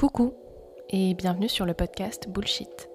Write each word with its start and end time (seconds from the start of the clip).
Coucou 0.00 0.32
et 0.88 1.12
bienvenue 1.12 1.50
sur 1.50 1.66
le 1.66 1.74
podcast 1.74 2.26
Bullshit. 2.26 2.88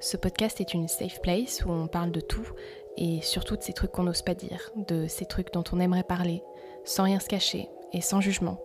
Ce 0.00 0.16
podcast 0.16 0.60
est 0.60 0.74
une 0.74 0.88
safe 0.88 1.22
place 1.22 1.64
où 1.64 1.70
on 1.70 1.86
parle 1.86 2.10
de 2.10 2.18
tout 2.18 2.48
et 2.96 3.20
surtout 3.22 3.56
de 3.56 3.62
ces 3.62 3.72
trucs 3.72 3.92
qu'on 3.92 4.02
n'ose 4.02 4.22
pas 4.22 4.34
dire, 4.34 4.72
de 4.74 5.06
ces 5.06 5.24
trucs 5.24 5.52
dont 5.52 5.62
on 5.70 5.78
aimerait 5.78 6.02
parler, 6.02 6.42
sans 6.84 7.04
rien 7.04 7.20
se 7.20 7.28
cacher 7.28 7.68
et 7.92 8.00
sans 8.00 8.20
jugement. 8.20 8.60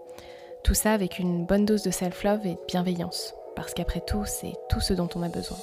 Tout 0.63 0.73
ça 0.73 0.91
avec 0.91 1.19
une 1.19 1.45
bonne 1.45 1.65
dose 1.65 1.83
de 1.83 1.91
self-love 1.91 2.47
et 2.47 2.55
de 2.55 2.65
bienveillance, 2.67 3.35
parce 3.55 3.75
qu'après 3.75 4.01
tout, 4.01 4.25
c'est 4.25 4.55
tout 4.69 4.79
ce 4.79 4.95
dont 4.95 5.09
on 5.13 5.21
a 5.21 5.29
besoin. 5.29 5.59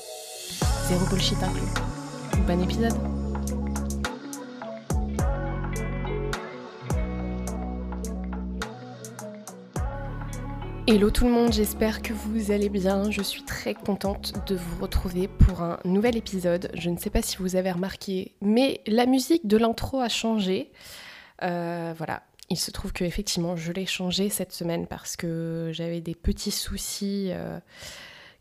Zéro 0.87 1.05
bullshit 1.07 1.43
inclus. 1.43 1.67
Bon 2.46 2.62
épisode 2.62 2.95
Hello 10.87 11.11
tout 11.11 11.25
le 11.25 11.30
monde, 11.30 11.51
j'espère 11.51 12.03
que 12.03 12.12
vous 12.12 12.50
allez 12.50 12.69
bien. 12.69 13.11
Je 13.11 13.23
suis 13.23 13.43
très 13.43 13.73
contente 13.73 14.35
de 14.46 14.54
vous 14.54 14.82
retrouver 14.82 15.29
pour 15.29 15.63
un 15.63 15.79
nouvel 15.86 16.14
épisode. 16.14 16.71
Je 16.75 16.91
ne 16.91 16.99
sais 16.99 17.08
pas 17.08 17.22
si 17.22 17.39
vous 17.39 17.57
avez 17.57 17.72
remarqué, 17.72 18.35
mais 18.43 18.82
la 18.86 19.07
musique 19.07 19.46
de 19.46 19.57
l'intro 19.57 20.00
a 20.00 20.11
changé. 20.11 20.71
Euh, 21.43 21.94
voilà, 21.96 22.22
il 22.50 22.58
se 22.58 22.71
trouve 22.71 22.93
que 22.93 23.03
effectivement 23.03 23.57
je 23.57 23.72
l'ai 23.72 23.86
changé 23.86 24.29
cette 24.29 24.53
semaine 24.53 24.86
parce 24.86 25.17
que 25.17 25.71
j'avais 25.72 26.03
des 26.03 26.14
petits 26.14 26.50
soucis 26.50 27.29
euh, 27.30 27.58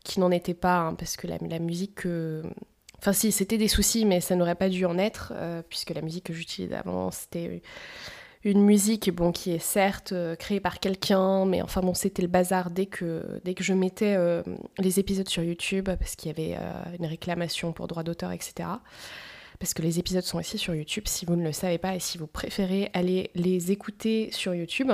qui 0.04 0.20
n'en 0.20 0.30
étaient 0.30 0.52
pas, 0.52 0.80
hein, 0.80 0.94
parce 0.94 1.16
que 1.16 1.26
la, 1.26 1.58
musique 1.58 2.06
Enfin 2.98 3.14
si, 3.14 3.32
c'était 3.32 3.58
des 3.58 3.68
soucis, 3.68 4.04
mais 4.04 4.20
ça 4.20 4.36
n'aurait 4.36 4.54
pas 4.54 4.68
dû 4.68 4.84
en 4.84 4.98
être, 4.98 5.32
euh, 5.34 5.62
puisque 5.66 5.90
la 5.90 6.02
musique 6.02 6.24
que 6.24 6.34
j'utilisais 6.34 6.74
avant, 6.74 7.10
c'était 7.10 7.62
une 8.44 8.62
musique 8.62 9.10
bon, 9.10 9.32
qui 9.32 9.52
est 9.52 9.58
certes 9.58 10.12
euh, 10.12 10.36
créée 10.36 10.60
par 10.60 10.78
quelqu'un, 10.78 11.46
mais 11.46 11.62
enfin 11.62 11.80
bon, 11.80 11.94
c'était 11.94 12.22
le 12.22 12.28
bazar 12.28 12.70
dès 12.70 12.86
que, 12.86 13.40
je 13.58 13.72
mettais 13.72 14.14
euh, 14.16 14.42
les 14.78 15.00
épisodes 15.00 15.28
sur 15.28 15.42
YouTube, 15.42 15.88
parce 15.98 16.14
qu'il 16.14 16.28
y 16.28 16.30
avait 16.30 16.56
euh, 16.58 16.96
une 16.98 17.06
réclamation 17.06 17.72
pour 17.72 17.88
droit 17.88 18.02
d'auteur, 18.02 18.32
etc. 18.32 18.68
Parce 19.58 19.72
que 19.72 19.80
les 19.80 19.98
épisodes 19.98 20.24
sont 20.24 20.38
aussi 20.38 20.58
sur 20.58 20.74
YouTube, 20.74 21.04
si 21.06 21.24
vous 21.24 21.36
ne 21.36 21.42
le 21.42 21.52
savez 21.52 21.78
pas, 21.78 21.94
et 21.94 22.00
si 22.00 22.18
vous 22.18 22.26
préférez 22.26 22.90
aller 22.92 23.30
les 23.34 23.72
écouter 23.72 24.28
sur 24.30 24.54
YouTube. 24.54 24.90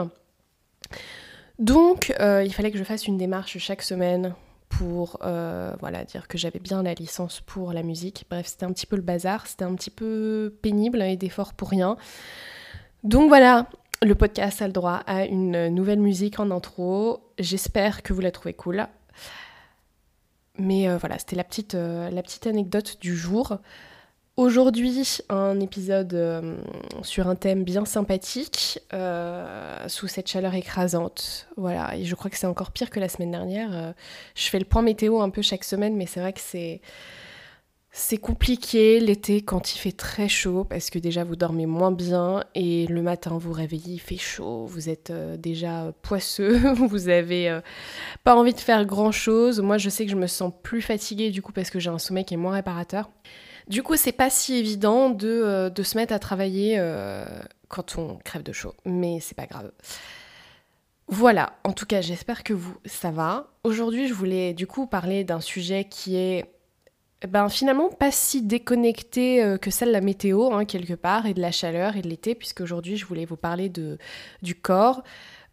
Donc, 1.59 2.15
il 2.19 2.53
fallait 2.53 2.71
que 2.71 2.79
je 2.79 2.85
fasse 2.85 3.07
une 3.07 3.19
démarche 3.19 3.59
chaque 3.59 3.83
semaine 3.83 4.35
pour 4.69 5.19
voilà, 5.23 6.05
dire 6.05 6.29
que 6.29 6.39
j'avais 6.39 6.59
bien 6.59 6.83
la 6.83 6.95
licence 6.95 7.41
pour 7.41 7.73
la 7.73 7.83
musique. 7.83 8.27
Bref, 8.31 8.47
c'était 8.49 8.65
un 8.65 8.73
petit 8.73 8.87
peu 8.87 8.97
le 8.97 9.03
bazar, 9.03 9.47
c'était 9.47 9.65
un 9.65 9.75
petit 9.75 9.91
peu 9.91 10.55
pénible 10.63 11.03
et 11.03 11.17
d'efforts 11.17 11.55
pour 11.55 11.71
rien. 11.71 11.97
Donc 13.03 13.29
voilà, 13.29 13.67
le 14.03 14.15
podcast 14.15 14.61
a 14.61 14.67
le 14.67 14.73
droit 14.73 15.03
à 15.07 15.25
une 15.25 15.69
nouvelle 15.69 16.01
musique 16.01 16.39
en 16.39 16.51
intro. 16.51 17.21
J'espère 17.39 18.03
que 18.03 18.13
vous 18.13 18.21
la 18.21 18.31
trouvez 18.31 18.53
cool. 18.53 18.87
Mais 20.59 20.87
euh, 20.89 20.99
voilà, 20.99 21.19
c'était 21.19 21.37
la 21.37 21.45
petite, 21.45 21.75
euh, 21.75 22.11
la 22.11 22.23
petite 22.23 22.47
anecdote 22.47 22.99
du 23.01 23.17
jour. 23.17 23.59
Aujourd'hui, 24.37 25.19
un 25.31 25.61
épisode 25.61 26.13
euh, 26.13 26.57
sur 27.03 27.29
un 27.29 27.37
thème 27.37 27.65
bien 27.65 27.87
sympathique, 27.87 28.81
sous 29.87 30.07
cette 30.07 30.29
chaleur 30.29 30.55
écrasante. 30.55 31.49
Voilà, 31.57 31.97
et 31.97 32.05
je 32.05 32.15
crois 32.15 32.31
que 32.31 32.37
c'est 32.37 32.47
encore 32.47 32.71
pire 32.71 32.91
que 32.91 33.01
la 33.01 33.09
semaine 33.09 33.31
dernière. 33.31 33.95
je 34.35 34.49
fais 34.49 34.59
le 34.59 34.65
point 34.67 34.83
météo 34.83 35.21
un 35.23 35.31
peu 35.31 35.41
chaque 35.41 35.65
semaine, 35.65 35.97
mais 35.97 36.07
c'est 36.07 36.21
vrai 36.21 36.35
que 36.35 36.41
c'est 36.41 36.83
c'est 37.93 38.19
compliqué 38.19 39.01
l'été 39.01 39.43
quand 39.43 39.75
il 39.75 39.79
fait 39.79 39.93
très 39.93 40.29
chaud 40.29 40.63
parce 40.63 40.91
que 40.91 40.99
déjà 41.01 41.25
vous 41.25 41.35
dormez 41.35 41.67
moins 41.67 41.91
bien 41.91 42.45
et 42.55 42.87
le 42.87 43.03
matin 43.03 43.37
vous 43.37 43.53
réveillez, 43.53 43.95
il 43.95 44.01
fait 44.01 44.17
chaud, 44.17 44.65
vous 44.67 44.89
êtes 44.89 45.11
euh, 45.11 45.37
déjà 45.37 45.93
poisseux, 46.03 46.57
vous 46.75 47.09
avez 47.09 47.49
euh, 47.49 47.61
pas 48.23 48.37
envie 48.37 48.55
de 48.55 48.61
faire 48.61 48.85
grand 48.87 49.11
chose. 49.11 49.61
Moi 49.61 49.77
je 49.77 49.91
sais 49.91 50.05
que 50.05 50.13
je 50.13 50.17
me 50.17 50.29
sens 50.29 50.53
plus 50.63 50.83
fatiguée 50.83 51.31
du 51.31 51.43
coup 51.43 51.53
parce 51.53 51.69
que 51.69 51.81
j'ai 51.81 51.91
un 51.91 51.99
sommeil 51.99 52.25
qui 52.25 52.35
est 52.35 52.37
moins 52.37 52.53
réparateur. 52.53 53.11
Du 53.67 53.83
coup 53.83 53.97
c'est 53.97 54.13
pas 54.13 54.31
si 54.31 54.55
évident 54.55 55.11
de, 55.11 55.29
euh, 55.29 55.69
de 55.69 55.83
se 55.83 55.97
mettre 55.97 56.15
à 56.15 56.21
travailler 56.21 56.81
quand 57.69 57.99
on 57.99 58.19
crève 58.19 58.45
de 58.45 58.53
chaud, 58.53 58.75
mais 58.85 59.19
c'est 59.21 59.37
pas 59.37 59.47
grave. 59.47 59.73
Voilà, 61.09 61.55
en 61.65 61.73
tout 61.73 61.87
cas 61.87 62.03
j'espère 62.03 62.45
que 62.45 62.53
vous 62.53 62.77
ça 62.85 63.11
va. 63.11 63.49
Aujourd'hui 63.65 64.07
je 64.07 64.15
voulais 64.15 64.55
du 64.55 64.69
coup 64.69 64.87
parler 64.87 65.25
d'un 65.25 65.41
sujet 65.41 65.85
qui 65.85 66.15
est 66.15 66.45
ben 67.29 67.49
finalement 67.51 67.91
pas 67.91 68.11
si 68.11 68.43
déconnecté 68.43 69.43
euh, 69.43 69.59
que 69.59 69.71
celle 69.71 69.89
de 69.89 69.93
la 69.93 70.01
météo 70.01 70.53
hein, 70.53 70.65
quelque 70.65 70.95
part 70.95 71.27
et 71.27 71.35
de 71.35 71.41
la 71.41 71.53
chaleur 71.53 71.97
et 71.97 72.03
de 72.03 72.09
l'été 72.09 72.35
puisque 72.35 72.61
aujourd'hui 72.61 72.97
je 72.97 73.05
voulais 73.05 73.27
vous 73.27 73.37
parler 73.37 73.69
de, 73.69 73.99
du 74.43 74.55
corps. 74.55 75.03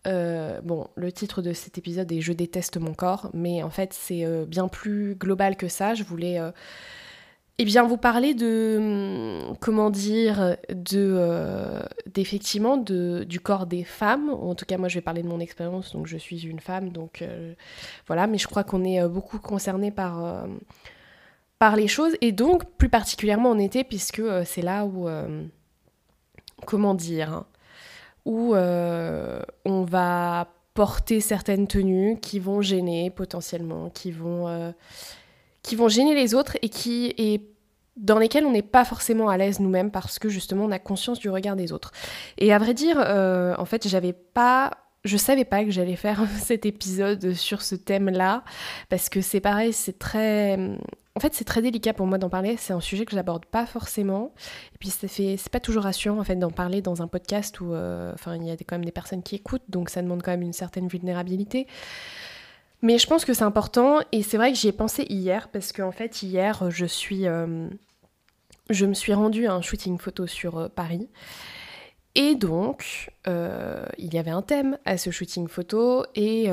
Euh, 0.05 0.61
bon, 0.61 0.87
le 0.95 1.11
titre 1.11 1.41
de 1.41 1.51
cet 1.51 1.77
épisode 1.77 2.09
est 2.13 2.21
Je 2.21 2.31
déteste 2.31 2.77
mon 2.77 2.93
corps, 2.93 3.29
mais 3.33 3.63
en 3.63 3.69
fait 3.69 3.91
c'est 3.91 4.23
euh, 4.23 4.45
bien 4.45 4.69
plus 4.69 5.15
global 5.15 5.57
que 5.57 5.67
ça. 5.67 5.93
Je 5.93 6.03
voulais 6.03 6.39
eh 7.57 7.65
bien 7.65 7.83
vous 7.83 7.97
parler 7.97 8.33
de 8.33 8.77
hum, 9.49 9.57
comment 9.59 9.89
dire 9.89 10.55
de 10.69 11.81
d'effectivement 12.05 12.77
de, 12.77 13.25
du 13.27 13.41
corps 13.41 13.65
des 13.65 13.83
femmes. 13.83 14.29
En 14.29 14.55
tout 14.55 14.65
cas 14.65 14.77
moi 14.77 14.87
je 14.87 14.95
vais 14.95 15.01
parler 15.01 15.21
de 15.21 15.27
mon 15.27 15.41
expérience 15.41 15.91
donc 15.91 16.07
je 16.07 16.17
suis 16.17 16.45
une 16.45 16.61
femme 16.61 16.91
donc 16.91 17.25
voilà, 18.07 18.25
mais 18.25 18.37
je 18.37 18.47
crois 18.47 18.63
qu'on 18.63 18.85
est 18.85 19.05
beaucoup 19.09 19.39
concerné 19.39 19.91
par 19.91 20.47
par 21.59 21.75
les 21.75 21.87
choses, 21.87 22.13
et 22.21 22.31
donc 22.31 22.65
plus 22.77 22.89
particulièrement 22.89 23.49
en 23.51 23.59
été, 23.59 23.83
puisque 23.83 24.19
euh, 24.19 24.43
c'est 24.45 24.61
là 24.61 24.85
où, 24.85 25.07
euh, 25.07 25.43
comment 26.65 26.93
dire, 26.93 27.33
hein, 27.33 27.45
où 28.25 28.55
euh, 28.55 29.41
on 29.65 29.83
va 29.83 30.47
porter 30.73 31.21
certaines 31.21 31.67
tenues 31.67 32.19
qui 32.21 32.39
vont 32.39 32.61
gêner 32.61 33.09
potentiellement, 33.09 33.89
qui 33.89 34.11
vont, 34.11 34.73
qui 35.63 35.75
vont 35.75 35.87
gêner 35.87 36.13
les 36.13 36.35
autres 36.35 36.55
et 36.61 36.69
qui 36.69 37.15
et 37.17 37.41
dans 37.95 38.19
lesquelles 38.19 38.45
on 38.45 38.51
n'est 38.51 38.61
pas 38.61 38.85
forcément 38.85 39.27
à 39.27 39.37
l'aise 39.37 39.59
nous-mêmes 39.59 39.89
parce 39.89 40.19
que 40.19 40.29
justement 40.29 40.65
on 40.65 40.71
a 40.71 40.77
conscience 40.77 41.17
du 41.17 41.31
regard 41.31 41.55
des 41.55 41.73
autres. 41.73 41.93
Et 42.37 42.53
à 42.53 42.59
vrai 42.59 42.75
dire, 42.75 42.99
en 42.99 43.65
fait, 43.65 43.87
j'avais 43.87 44.13
pas 44.13 44.69
je 45.03 45.17
savais 45.17 45.45
pas 45.45 45.63
que 45.63 45.71
j'allais 45.71 45.95
faire 45.95 46.21
cet 46.39 46.67
épisode 46.67 47.33
sur 47.33 47.63
ce 47.63 47.73
thème-là 47.73 48.43
parce 48.89 49.09
que 49.09 49.21
c'est 49.21 49.39
pareil, 49.39 49.73
c'est 49.73 49.97
très 49.97 50.59
en 51.17 51.19
fait, 51.19 51.33
c'est 51.33 51.45
très 51.45 51.63
délicat 51.63 51.93
pour 51.93 52.05
moi 52.05 52.19
d'en 52.19 52.29
parler. 52.29 52.57
C'est 52.57 52.73
un 52.73 52.79
sujet 52.79 53.03
que 53.03 53.13
j'aborde 53.13 53.47
pas 53.47 53.65
forcément. 53.65 54.35
Et 54.75 54.77
puis, 54.77 54.89
ça 54.89 55.07
fait, 55.07 55.35
c'est 55.35 55.51
pas 55.51 55.59
toujours 55.59 55.81
rassurant 55.81 56.19
en 56.19 56.23
fait 56.23 56.35
d'en 56.35 56.51
parler 56.51 56.83
dans 56.83 57.01
un 57.01 57.07
podcast 57.07 57.59
où, 57.59 57.73
euh, 57.73 58.13
enfin, 58.13 58.35
il 58.35 58.45
y 58.45 58.51
a 58.51 58.55
quand 58.55 58.75
même 58.75 58.85
des 58.85 58.91
personnes 58.91 59.23
qui 59.23 59.33
écoutent, 59.33 59.63
donc 59.67 59.89
ça 59.89 60.03
demande 60.03 60.21
quand 60.21 60.29
même 60.29 60.43
une 60.43 60.53
certaine 60.53 60.87
vulnérabilité. 60.87 61.65
Mais 62.83 62.99
je 62.99 63.07
pense 63.07 63.25
que 63.25 63.33
c'est 63.33 63.43
important 63.43 63.97
et 64.11 64.21
c'est 64.21 64.37
vrai 64.37 64.51
que 64.51 64.59
j'y 64.59 64.67
ai 64.67 64.71
pensé 64.71 65.07
hier 65.09 65.49
parce 65.49 65.71
qu'en 65.71 65.91
fait 65.91 66.21
hier 66.21 66.69
je 66.69 66.85
suis, 66.85 67.25
euh, 67.25 67.67
je 68.69 68.85
me 68.85 68.93
suis 68.93 69.15
rendue 69.15 69.47
à 69.47 69.53
un 69.53 69.63
shooting 69.63 69.97
photo 69.97 70.27
sur 70.27 70.59
euh, 70.59 70.67
Paris. 70.69 71.09
Et 72.13 72.35
donc, 72.35 73.11
il 73.25 74.13
y 74.13 74.17
avait 74.17 74.31
un 74.31 74.41
thème 74.43 74.77
à 74.85 74.97
ce 74.97 75.11
shooting 75.11 75.47
photo 75.47 76.03
et 76.15 76.49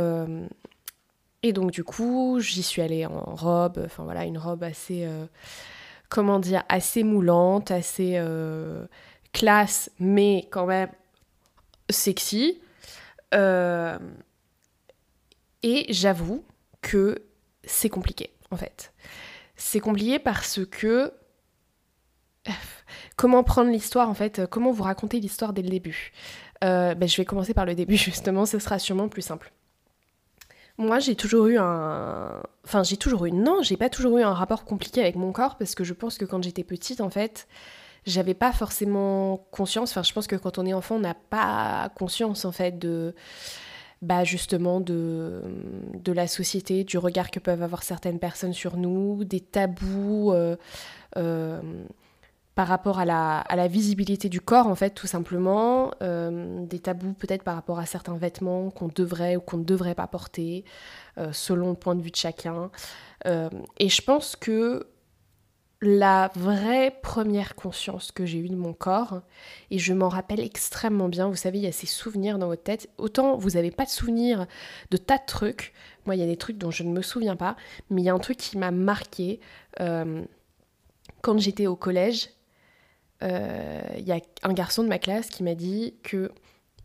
et 1.44 1.52
donc 1.52 1.72
du 1.72 1.84
coup, 1.84 2.40
j'y 2.40 2.62
suis 2.62 2.80
allée 2.80 3.04
en 3.04 3.34
robe, 3.34 3.82
enfin 3.84 4.02
voilà, 4.02 4.24
une 4.24 4.38
robe 4.38 4.62
assez, 4.62 5.04
euh, 5.04 5.26
comment 6.08 6.40
dire, 6.40 6.64
assez 6.70 7.04
moulante, 7.04 7.70
assez 7.70 8.14
euh, 8.16 8.86
classe, 9.34 9.90
mais 9.98 10.48
quand 10.50 10.64
même 10.64 10.88
sexy. 11.90 12.62
Euh, 13.34 13.98
et 15.62 15.84
j'avoue 15.90 16.42
que 16.80 17.22
c'est 17.62 17.90
compliqué, 17.90 18.30
en 18.50 18.56
fait. 18.56 18.94
C'est 19.54 19.80
compliqué 19.80 20.18
parce 20.18 20.64
que 20.64 21.12
comment 23.16 23.44
prendre 23.44 23.70
l'histoire 23.70 24.08
en 24.08 24.14
fait, 24.14 24.46
comment 24.48 24.72
vous 24.72 24.84
raconter 24.84 25.20
l'histoire 25.20 25.52
dès 25.52 25.62
le 25.62 25.68
début? 25.68 26.12
ben, 26.62 27.06
je 27.06 27.18
vais 27.18 27.26
commencer 27.26 27.52
par 27.52 27.66
le 27.66 27.74
début 27.74 27.96
justement, 27.98 28.46
ce 28.46 28.58
sera 28.58 28.78
sûrement 28.78 29.10
plus 29.10 29.20
simple. 29.20 29.52
Moi, 30.76 30.98
j'ai 30.98 31.14
toujours 31.14 31.46
eu 31.46 31.56
un. 31.58 32.42
Enfin, 32.64 32.82
j'ai 32.82 32.96
toujours 32.96 33.26
eu. 33.26 33.32
Non, 33.32 33.62
j'ai 33.62 33.76
pas 33.76 33.88
toujours 33.88 34.18
eu 34.18 34.22
un 34.22 34.34
rapport 34.34 34.64
compliqué 34.64 35.00
avec 35.00 35.14
mon 35.16 35.32
corps 35.32 35.56
parce 35.56 35.74
que 35.74 35.84
je 35.84 35.94
pense 35.94 36.18
que 36.18 36.24
quand 36.24 36.42
j'étais 36.42 36.64
petite, 36.64 37.00
en 37.00 37.10
fait, 37.10 37.46
j'avais 38.06 38.34
pas 38.34 38.52
forcément 38.52 39.46
conscience. 39.52 39.90
Enfin, 39.92 40.02
je 40.02 40.12
pense 40.12 40.26
que 40.26 40.36
quand 40.36 40.58
on 40.58 40.66
est 40.66 40.74
enfant, 40.74 40.96
on 40.96 41.00
n'a 41.00 41.14
pas 41.14 41.90
conscience, 41.96 42.44
en 42.44 42.52
fait, 42.52 42.78
de. 42.78 43.14
Bah, 44.02 44.24
justement, 44.24 44.80
de, 44.80 45.42
de 45.94 46.12
la 46.12 46.26
société, 46.26 46.84
du 46.84 46.98
regard 46.98 47.30
que 47.30 47.38
peuvent 47.38 47.62
avoir 47.62 47.82
certaines 47.82 48.18
personnes 48.18 48.52
sur 48.52 48.76
nous, 48.76 49.24
des 49.24 49.40
tabous. 49.40 50.32
Euh, 50.32 50.56
euh, 51.16 51.60
par 52.54 52.68
rapport 52.68 53.00
à 53.00 53.04
la, 53.04 53.68
visibilité 53.68 54.28
du 54.28 54.40
corps, 54.40 54.68
en 54.68 54.74
fait, 54.74 54.90
tout 54.90 55.06
simplement, 55.06 55.90
euh, 56.02 56.64
des 56.66 56.78
tabous 56.78 57.14
peut-être 57.14 57.42
par 57.42 57.56
rapport 57.56 57.78
à 57.78 57.86
certains 57.86 58.16
vêtements 58.16 58.70
qu'on 58.70 58.88
devrait 58.88 59.36
ou 59.36 59.40
qu'on 59.40 59.56
ne 59.58 59.64
devrait 59.64 59.94
pas 59.94 60.06
porter, 60.06 60.64
euh, 61.18 61.32
selon 61.32 61.70
le 61.70 61.76
point 61.76 61.96
de 61.96 62.02
vue 62.02 62.12
de 62.12 62.16
chacun. 62.16 62.70
Euh, 63.26 63.50
et 63.78 63.88
je 63.88 64.02
pense 64.02 64.36
que 64.36 64.86
la 65.80 66.30
vraie 66.36 66.96
première 67.02 67.56
conscience 67.56 68.12
que 68.12 68.24
j'ai 68.24 68.38
eue 68.38 68.48
de 68.48 68.54
mon 68.54 68.72
corps, 68.72 69.22
et 69.72 69.78
je 69.78 69.92
m'en 69.92 70.08
rappelle 70.08 70.40
extrêmement 70.40 71.08
bien, 71.08 71.28
vous 71.28 71.36
savez, 71.36 71.58
il 71.58 71.64
y 71.64 71.66
a 71.66 71.72
ces 71.72 71.88
souvenirs 71.88 72.38
dans 72.38 72.46
votre 72.46 72.62
tête, 72.62 72.88
autant 72.98 73.36
vous 73.36 73.50
n'avez 73.50 73.72
pas 73.72 73.84
de 73.84 73.90
souvenirs 73.90 74.46
de 74.92 74.96
tas 74.96 75.18
de 75.18 75.26
trucs, 75.26 75.74
moi 76.06 76.14
il 76.14 76.20
y 76.20 76.24
a 76.24 76.26
des 76.26 76.36
trucs 76.36 76.56
dont 76.56 76.70
je 76.70 76.84
ne 76.84 76.90
me 76.90 77.02
souviens 77.02 77.36
pas, 77.36 77.56
mais 77.90 78.00
il 78.00 78.04
y 78.04 78.08
a 78.08 78.14
un 78.14 78.18
truc 78.18 78.38
qui 78.38 78.56
m'a 78.56 78.70
marqué 78.70 79.40
quand 81.24 81.38
j'étais 81.38 81.66
au 81.66 81.76
collège, 81.76 82.30
il 83.24 84.04
y 84.04 84.12
a 84.12 84.20
un 84.42 84.52
garçon 84.52 84.82
de 84.82 84.88
ma 84.88 84.98
classe 84.98 85.28
qui 85.28 85.42
m'a 85.42 85.54
dit 85.54 85.94
que 86.02 86.30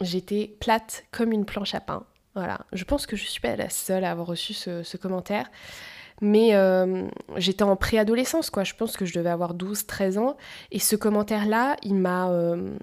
j'étais 0.02 0.56
plate 0.60 1.06
comme 1.12 1.32
une 1.32 1.46
planche 1.46 1.76
à 1.76 1.82
pain. 1.82 2.06
Voilà, 2.36 2.60
je 2.74 2.84
pense 2.84 3.06
que 3.06 3.16
je 3.16 3.26
suis 3.26 3.42
pas 3.42 3.56
la 3.56 3.70
seule 3.70 4.06
à 4.06 4.12
avoir 4.12 4.28
reçu 4.28 4.54
ce 4.54 4.98
commentaire. 4.98 5.50
Mais 6.22 6.56
euh, 6.56 7.08
j'étais 7.38 7.64
en 7.64 7.76
préadolescence, 7.76 8.50
quoi. 8.50 8.64
Je 8.64 8.74
pense 8.74 8.98
que 8.98 9.06
je 9.06 9.14
devais 9.14 9.30
avoir 9.30 9.56
12-13 9.56 10.18
ans. 10.20 10.38
Et 10.72 10.80
ce 10.80 10.96
commentaire-là, 10.96 11.78
il 11.84 11.96
m'a 11.96 12.30
euh, 12.30 12.78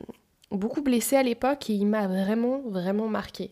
beaucoup 0.51 0.83
blessée 0.83 1.17
à 1.17 1.23
l'époque 1.23 1.69
et 1.71 1.75
il 1.75 1.87
m'a 1.87 2.07
vraiment, 2.07 2.63
vraiment 2.69 3.09
marqué. 3.09 3.51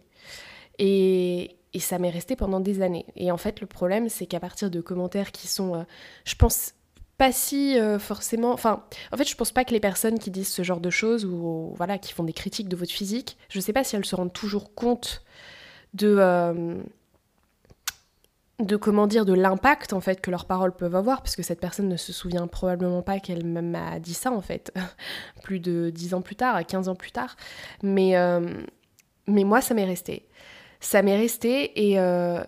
Et, 0.79 1.56
et 1.75 1.81
ça 1.81 1.99
m'est 1.99 2.11
resté 2.11 2.35
pendant 2.35 2.61
des 2.61 2.83
années. 2.83 3.06
Et 3.17 3.31
en 3.31 3.37
fait, 3.37 3.61
le 3.61 3.67
problème, 3.67 4.09
c'est 4.09 4.27
qu'à 4.27 4.41
partir 4.41 4.71
de 4.71 4.81
commentaires 4.81 5.33
qui 5.33 5.49
sont, 5.49 5.75
euh, 5.75 5.83
je 6.25 6.35
pense, 6.35 6.73
pas 7.19 7.32
si 7.32 7.76
forcément. 7.99 8.52
Enfin, 8.52 8.84
en 9.12 9.16
fait, 9.16 9.28
je 9.28 9.37
pense 9.37 9.52
pas 9.52 9.64
que 9.64 9.72
les 9.72 9.81
personnes 9.81 10.19
qui 10.19 10.31
disent 10.31 10.49
ce 10.49 10.62
genre 10.62 10.81
de 10.81 10.90
choses 10.90 11.25
ou 11.25 11.72
voilà, 11.76 11.99
qui 11.99 12.12
font 12.12 12.25
des 12.25 12.32
critiques 12.32 12.69
de 12.69 12.76
votre 12.76 12.93
physique, 12.93 13.37
je 13.49 13.61
sais 13.61 13.72
pas 13.72 13.84
si 13.84 13.96
elles 13.96 14.05
se 14.05 14.16
rendent 14.16 14.32
toujours 14.32 14.75
compte 14.75 15.22
de 15.94 16.82
de 18.61 18.76
comment 18.76 19.06
dire 19.06 19.25
de 19.25 19.32
l'impact 19.32 19.93
en 19.93 20.00
fait 20.00 20.20
que 20.20 20.31
leurs 20.31 20.44
paroles 20.44 20.72
peuvent 20.72 20.94
avoir 20.94 21.22
parce 21.22 21.34
que 21.34 21.43
cette 21.43 21.61
personne 21.61 21.88
ne 21.88 21.96
se 21.96 22.12
souvient 22.12 22.46
probablement 22.46 23.02
pas 23.02 23.19
qu'elle 23.19 23.44
m'a 23.44 23.99
dit 23.99 24.14
ça 24.14 24.31
en 24.31 24.40
fait 24.40 24.72
plus 25.43 25.58
de 25.58 25.90
10 25.90 26.14
ans 26.14 26.22
plus 26.22 26.37
tard 26.37 26.64
15 26.64 26.88
ans 26.88 26.94
plus 26.94 27.10
tard 27.10 27.37
mais 27.82 28.17
euh, 28.17 28.62
mais 29.26 29.43
moi 29.43 29.60
ça 29.60 29.75
m'est 29.75 29.84
resté 29.84 30.28
ça 30.78 31.02
m'est 31.02 31.17
resté 31.17 31.88
et 31.90 31.99
euh, 31.99 32.44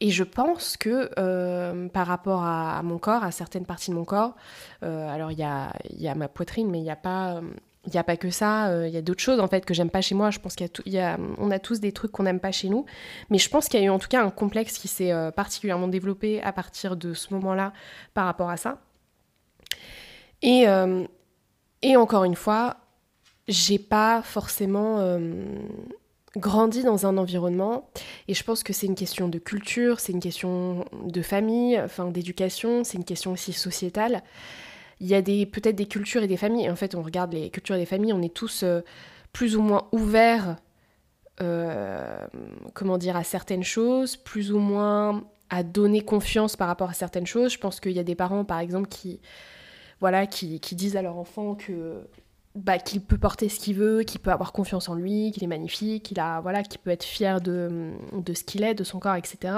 et 0.00 0.10
je 0.10 0.24
pense 0.24 0.76
que 0.76 1.10
euh, 1.18 1.88
par 1.88 2.06
rapport 2.06 2.42
à, 2.42 2.82
mon 2.82 2.98
corps, 2.98 3.24
à 3.24 3.30
certaines 3.30 3.66
parties 3.66 3.90
de 3.90 3.96
mon 3.96 4.04
corps, 4.04 4.34
alors 4.82 5.32
il 5.32 5.38
y 5.38 5.44
a, 5.44 6.14
ma 6.14 6.28
poitrine, 6.28 6.70
mais 6.70 6.78
il 6.78 6.84
n'y 6.84 6.90
a 6.90 6.96
pas 6.96 7.40
il 7.86 7.92
n'y 7.92 7.98
a 7.98 8.04
pas 8.04 8.16
que 8.16 8.30
ça, 8.30 8.68
euh, 8.68 8.88
il 8.88 8.94
y 8.94 8.96
a 8.96 9.02
d'autres 9.02 9.20
choses 9.20 9.40
en 9.40 9.48
fait 9.48 9.64
que 9.64 9.74
j'aime 9.74 9.90
pas 9.90 10.00
chez 10.00 10.14
moi. 10.14 10.30
Je 10.30 10.38
pense 10.38 10.56
y, 10.58 10.98
a, 10.98 11.16
a 11.16 11.58
tous 11.58 11.80
des 11.80 11.92
trucs 11.92 12.12
qu'on 12.12 12.22
n'aime 12.22 12.40
pas 12.40 12.52
chez 12.52 12.68
nous, 12.68 12.86
mais 13.30 13.38
je 13.38 13.48
pense 13.48 13.68
qu'il 13.68 13.80
y 13.80 13.82
a 13.82 13.86
eu 13.86 13.90
en 13.90 13.98
tout 13.98 14.08
cas 14.08 14.22
un 14.22 14.30
complexe 14.30 14.78
qui 14.78 14.88
s'est 14.88 15.12
euh, 15.12 15.30
particulièrement 15.30 15.88
développé 15.88 16.42
à 16.42 16.52
partir 16.52 16.96
de 16.96 17.14
ce 17.14 17.32
moment-là 17.34 17.72
par 18.14 18.24
rapport 18.24 18.48
à 18.48 18.56
ça. 18.56 18.80
Et, 20.42 20.66
euh, 20.68 21.04
et 21.82 21.96
encore 21.96 22.24
une 22.24 22.36
fois, 22.36 22.76
j'ai 23.48 23.78
pas 23.78 24.22
forcément 24.22 25.18
grandi 26.36 26.82
dans 26.82 27.06
un 27.06 27.16
environnement, 27.16 27.88
et 28.28 28.34
je 28.34 28.42
pense 28.44 28.62
que 28.62 28.72
c'est 28.72 28.86
une 28.86 28.94
question 28.94 29.28
de 29.28 29.38
culture, 29.38 30.00
c'est 30.00 30.12
une 30.12 30.20
question 30.20 30.84
de 31.04 31.22
famille, 31.22 31.80
enfin 31.80 32.10
d'éducation, 32.10 32.84
c'est 32.84 32.98
une 32.98 33.04
question 33.04 33.32
aussi 33.32 33.52
sociétale 33.52 34.22
il 35.00 35.06
y 35.06 35.14
a 35.14 35.22
des, 35.22 35.46
peut-être 35.46 35.76
des 35.76 35.86
cultures 35.86 36.22
et 36.22 36.26
des 36.26 36.36
familles. 36.36 36.70
en 36.70 36.76
fait, 36.76 36.94
on 36.94 37.02
regarde 37.02 37.32
les 37.32 37.50
cultures 37.50 37.74
et 37.74 37.78
les 37.78 37.86
familles, 37.86 38.12
on 38.12 38.22
est 38.22 38.34
tous 38.34 38.62
euh, 38.62 38.80
plus 39.32 39.56
ou 39.56 39.62
moins 39.62 39.88
ouverts, 39.92 40.56
euh, 41.40 42.26
comment 42.74 42.98
dire, 42.98 43.16
à 43.16 43.24
certaines 43.24 43.64
choses, 43.64 44.16
plus 44.16 44.52
ou 44.52 44.58
moins 44.58 45.24
à 45.50 45.62
donner 45.62 46.00
confiance 46.00 46.56
par 46.56 46.68
rapport 46.68 46.90
à 46.90 46.94
certaines 46.94 47.26
choses. 47.26 47.52
Je 47.52 47.58
pense 47.58 47.80
qu'il 47.80 47.92
y 47.92 47.98
a 47.98 48.04
des 48.04 48.14
parents, 48.14 48.44
par 48.44 48.60
exemple, 48.60 48.88
qui, 48.88 49.20
voilà, 50.00 50.26
qui, 50.26 50.58
disent 50.58 50.96
à 50.96 51.02
leur 51.02 51.18
enfant 51.18 51.54
que 51.54 52.08
bah, 52.54 52.78
qu'il 52.78 53.00
peut 53.00 53.18
porter 53.18 53.48
ce 53.48 53.58
qu'il 53.58 53.76
veut, 53.76 54.02
qu'il 54.02 54.20
peut 54.20 54.30
avoir 54.30 54.52
confiance 54.52 54.88
en 54.88 54.94
lui, 54.94 55.32
qu'il 55.32 55.42
est 55.42 55.48
magnifique, 55.48 56.04
qu'il 56.04 56.20
a 56.20 56.40
voilà, 56.40 56.62
qu'il 56.62 56.80
peut 56.80 56.90
être 56.90 57.04
fier 57.04 57.40
de, 57.40 57.92
de 58.12 58.34
ce 58.34 58.44
qu'il 58.44 58.62
est, 58.62 58.74
de 58.74 58.84
son 58.84 58.98
corps, 59.00 59.16
etc. 59.16 59.54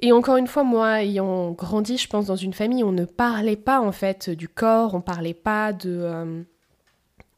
Et 0.00 0.12
encore 0.12 0.36
une 0.36 0.46
fois, 0.46 0.64
moi, 0.64 1.02
ayant 1.02 1.52
grandi, 1.52 1.98
je 1.98 2.08
pense, 2.08 2.26
dans 2.26 2.36
une 2.36 2.54
famille, 2.54 2.82
on 2.82 2.92
ne 2.92 3.04
parlait 3.04 3.56
pas 3.56 3.80
en 3.80 3.92
fait 3.92 4.30
du 4.30 4.48
corps, 4.48 4.94
on 4.94 5.00
parlait 5.00 5.34
pas 5.34 5.72
de. 5.72 5.90
Euh, 6.02 6.42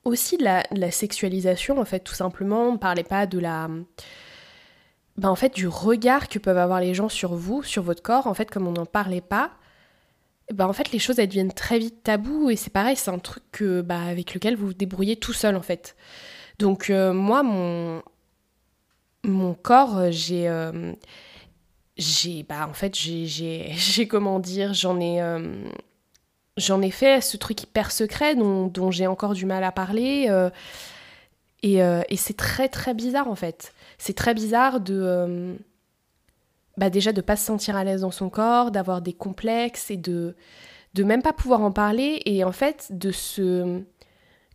aussi 0.05 0.37
de 0.37 0.45
la, 0.45 0.91
sexualisation, 0.91 1.79
en 1.79 1.85
fait, 1.85 2.01
tout 2.01 2.15
simplement. 2.15 2.69
On 2.69 2.79
parlait 2.79 3.05
pas 3.05 3.27
de 3.27 3.39
la. 3.39 3.69
Ben, 5.19 5.29
en 5.29 5.37
fait, 5.37 5.55
du 5.55 5.67
regard 5.69 6.29
que 6.29 6.39
peuvent 6.39 6.59
avoir 6.59 6.81
les 6.81 6.95
gens 6.95 7.09
sur 7.09 7.35
vous, 7.35 7.63
sur 7.63 7.83
votre 7.83 8.03
corps. 8.03 8.27
En 8.27 8.35
fait, 8.35 8.51
comme 8.51 8.67
on 8.67 8.73
n'en 8.73 8.87
parlait 8.87 9.21
pas, 9.21 9.51
ben, 10.53 10.67
en 10.67 10.73
fait, 10.73 10.93
les 10.93 10.99
choses, 10.99 11.19
elles 11.19 11.29
deviennent 11.29 11.53
très 11.53 11.79
vite 11.79 12.03
tabou. 12.03 12.51
Et 12.51 12.57
c'est 12.57 12.73
pareil, 12.73 12.97
c'est 12.97 13.11
un 13.11 13.19
truc 13.19 13.43
que, 13.53 13.81
bah, 13.81 14.03
avec 14.03 14.35
lequel 14.35 14.57
vous 14.57 14.69
vous 14.69 14.75
débrouillez 14.75 15.17
tout 15.17 15.33
seul, 15.33 15.57
en 15.57 15.63
fait. 15.63 15.97
Donc, 16.59 16.91
euh, 16.91 17.13
moi, 17.13 17.43
mon. 17.43 18.03
Mon 19.25 19.55
corps, 19.55 20.11
j'ai. 20.11 20.49
Euh, 20.49 20.93
j'ai 21.97 22.43
bah 22.43 22.67
en 22.69 22.73
fait 22.73 22.95
j'ai 22.97 24.09
comment 24.09 24.41
dire 24.41 24.75
j'en 24.75 25.01
ai 25.01 25.21
euh, 25.21 25.69
j'en 26.57 26.83
ai 26.83 26.91
fait 26.91 27.21
ce 27.21 27.37
truc 27.37 27.63
hyper 27.63 27.91
secret 27.91 28.35
dont, 28.35 28.67
dont 28.67 28.91
j'ai 28.91 29.07
encore 29.07 29.35
du 29.35 29.47
mal 29.47 29.65
à 29.65 29.73
parler 29.73 30.27
euh, 30.29 30.51
et, 31.63 31.83
euh, 31.83 32.03
et 32.09 32.17
c'est 32.17 32.37
très 32.37 32.69
très 32.69 32.95
bizarre 32.95 33.29
en 33.29 33.35
fait 33.35 33.73
c'est 33.99 34.17
très 34.17 34.35
bizarre 34.35 34.81
de 34.81 35.57
bah 36.77 36.91
déjà 36.91 37.13
de 37.13 37.21
pas 37.21 37.37
se 37.37 37.45
sentir 37.45 37.77
à 37.77 37.85
l'aise 37.85 38.03
dans 38.03 38.11
son 38.11 38.31
corps 38.31 38.71
d'avoir 38.71 39.03
des 39.03 39.13
complexes 39.13 39.91
et 39.91 39.97
de 39.97 40.35
de 40.95 41.05
même 41.05 41.23
pas 41.23 41.33
pouvoir 41.33 41.63
en 41.63 41.73
parler 41.73 42.21
et 42.27 42.45
en 42.45 42.53
fait 42.53 42.89
de 42.91 43.11
se 43.11 43.83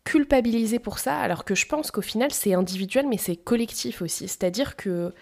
culpabiliser 0.03 0.79
pour 0.79 0.99
ça 0.99 1.17
alors 1.17 1.45
que 1.45 1.55
je 1.55 1.65
pense 1.65 1.91
qu'au 1.91 2.01
final 2.01 2.31
c'est 2.31 2.53
individuel 2.53 3.07
mais 3.07 3.17
c'est 3.17 3.35
collectif 3.35 4.01
aussi 4.01 4.27
c'est 4.27 4.43
à 4.43 4.49
dire 4.49 4.75
que 4.75 5.13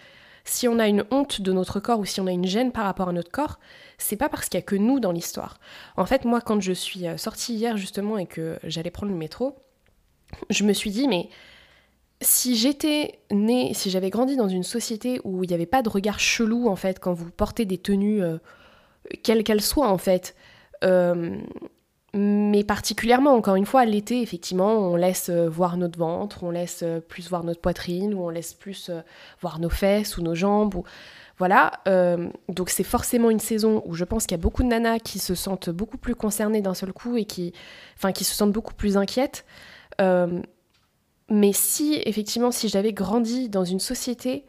si 0.46 0.68
on 0.68 0.80
a 0.80 0.88
une 0.88 1.04
honte 1.12 1.42
de 1.42 1.52
notre 1.52 1.80
corps 1.80 2.00
ou 2.00 2.06
si 2.06 2.22
on 2.22 2.28
a 2.28 2.32
une 2.32 2.46
gêne 2.46 2.72
par 2.72 2.86
rapport 2.86 3.10
à 3.10 3.12
notre 3.12 3.32
corps, 3.32 3.60
c'est 3.98 4.16
pas 4.16 4.30
parce 4.30 4.48
qu'il 4.48 4.60
y 4.60 4.64
a 4.64 4.66
que 4.66 4.76
nous 4.76 5.00
dans 5.00 5.12
l'histoire. 5.12 5.60
En 5.98 6.06
fait, 6.06 6.24
moi, 6.24 6.40
quand 6.40 6.62
je 6.62 6.72
suis 6.72 7.08
euh, 7.08 7.18
sortie 7.18 7.56
hier 7.56 7.78
justement 7.78 8.18
et 8.20 8.28
que 8.28 8.60
j'allais 8.64 8.92
prendre 8.92 9.12
le 9.12 9.18
métro, 9.18 9.58
je 10.52 10.64
me 10.64 10.74
suis 10.74 10.92
dit, 10.92 11.08
mais 11.08 11.30
si 12.26 12.56
j'étais 12.56 13.20
née, 13.32 13.74
si 13.74 13.90
j'avais 13.90 14.10
grandi 14.10 14.36
dans 14.36 14.48
une 14.48 14.64
société 14.64 15.20
où 15.24 15.44
il 15.44 15.48
n'y 15.48 15.54
avait 15.54 15.66
pas 15.66 15.82
de 15.82 15.90
regard 15.90 16.20
chelou 16.20 16.68
en 16.68 16.76
fait 16.76 17.00
quand 17.00 17.14
vous 17.14 17.30
portez 17.30 17.66
des 17.66 17.78
tenues, 17.78 18.22
euh, 18.22 18.38
quelles 19.24 19.44
qu'elles 19.44 19.62
soient 19.62 19.90
en 19.90 19.98
fait, 19.98 20.36
euh, 20.84 21.38
mais 22.14 22.64
particulièrement, 22.64 23.34
encore 23.34 23.56
une 23.56 23.66
fois, 23.66 23.84
l'été, 23.84 24.22
effectivement, 24.22 24.72
on 24.78 24.96
laisse 24.96 25.30
euh, 25.30 25.50
voir 25.50 25.76
notre 25.76 26.00
ventre, 26.00 26.44
on 26.44 26.52
laisse 26.52 26.84
plus 27.10 27.30
voir 27.30 27.44
notre 27.44 27.60
poitrine, 27.60 28.14
ou 28.14 28.24
on 28.24 28.30
laisse 28.30 28.54
plus 28.54 28.90
voir 29.42 29.60
nos 29.60 29.70
fesses 29.70 30.18
ou 30.18 30.22
nos 30.22 30.36
jambes. 30.36 30.82
Voilà, 31.38 31.82
donc 32.48 32.70
c'est 32.70 32.86
forcément 32.86 33.30
une 33.30 33.42
saison 33.42 33.84
où 33.86 33.94
je 33.94 34.06
pense 34.06 34.26
qu'il 34.26 34.38
y 34.38 34.40
a 34.40 34.42
beaucoup 34.42 34.64
de 34.64 34.70
nanas 34.70 35.00
qui 35.00 35.20
se 35.20 35.36
sentent 35.36 35.70
beaucoup 35.70 35.98
plus 35.98 36.16
concernées 36.16 36.62
d'un 36.62 36.74
seul 36.74 36.94
coup 36.94 37.18
et 37.18 37.26
qui, 37.26 37.52
enfin, 37.98 38.14
qui 38.14 38.24
se 38.24 38.34
sentent 38.34 38.54
beaucoup 38.54 38.74
plus 38.74 38.96
inquiètes. 38.96 39.44
Mais 41.30 41.54
si, 41.54 42.02
effectivement, 42.06 42.52
si 42.52 42.68
j'avais 42.70 42.94
grandi 42.94 43.50
dans 43.50 43.66
une 43.66 43.80
société 43.80 44.46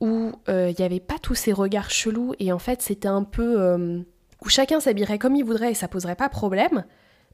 où 0.00 0.32
il 0.48 0.74
n'y 0.78 0.84
avait 0.84 1.00
pas 1.00 1.18
tous 1.18 1.34
ces 1.34 1.52
regards 1.52 1.90
chelous 1.90 2.32
et 2.38 2.52
en 2.52 2.58
fait 2.58 2.80
c'était 2.80 3.08
un 3.08 3.22
peu 3.22 4.02
où 4.42 4.48
chacun 4.48 4.80
s'habillerait 4.80 5.18
comme 5.18 5.36
il 5.36 5.44
voudrait 5.44 5.72
et 5.72 5.74
ça 5.74 5.88
poserait 5.88 6.16
pas 6.16 6.28
problème, 6.28 6.84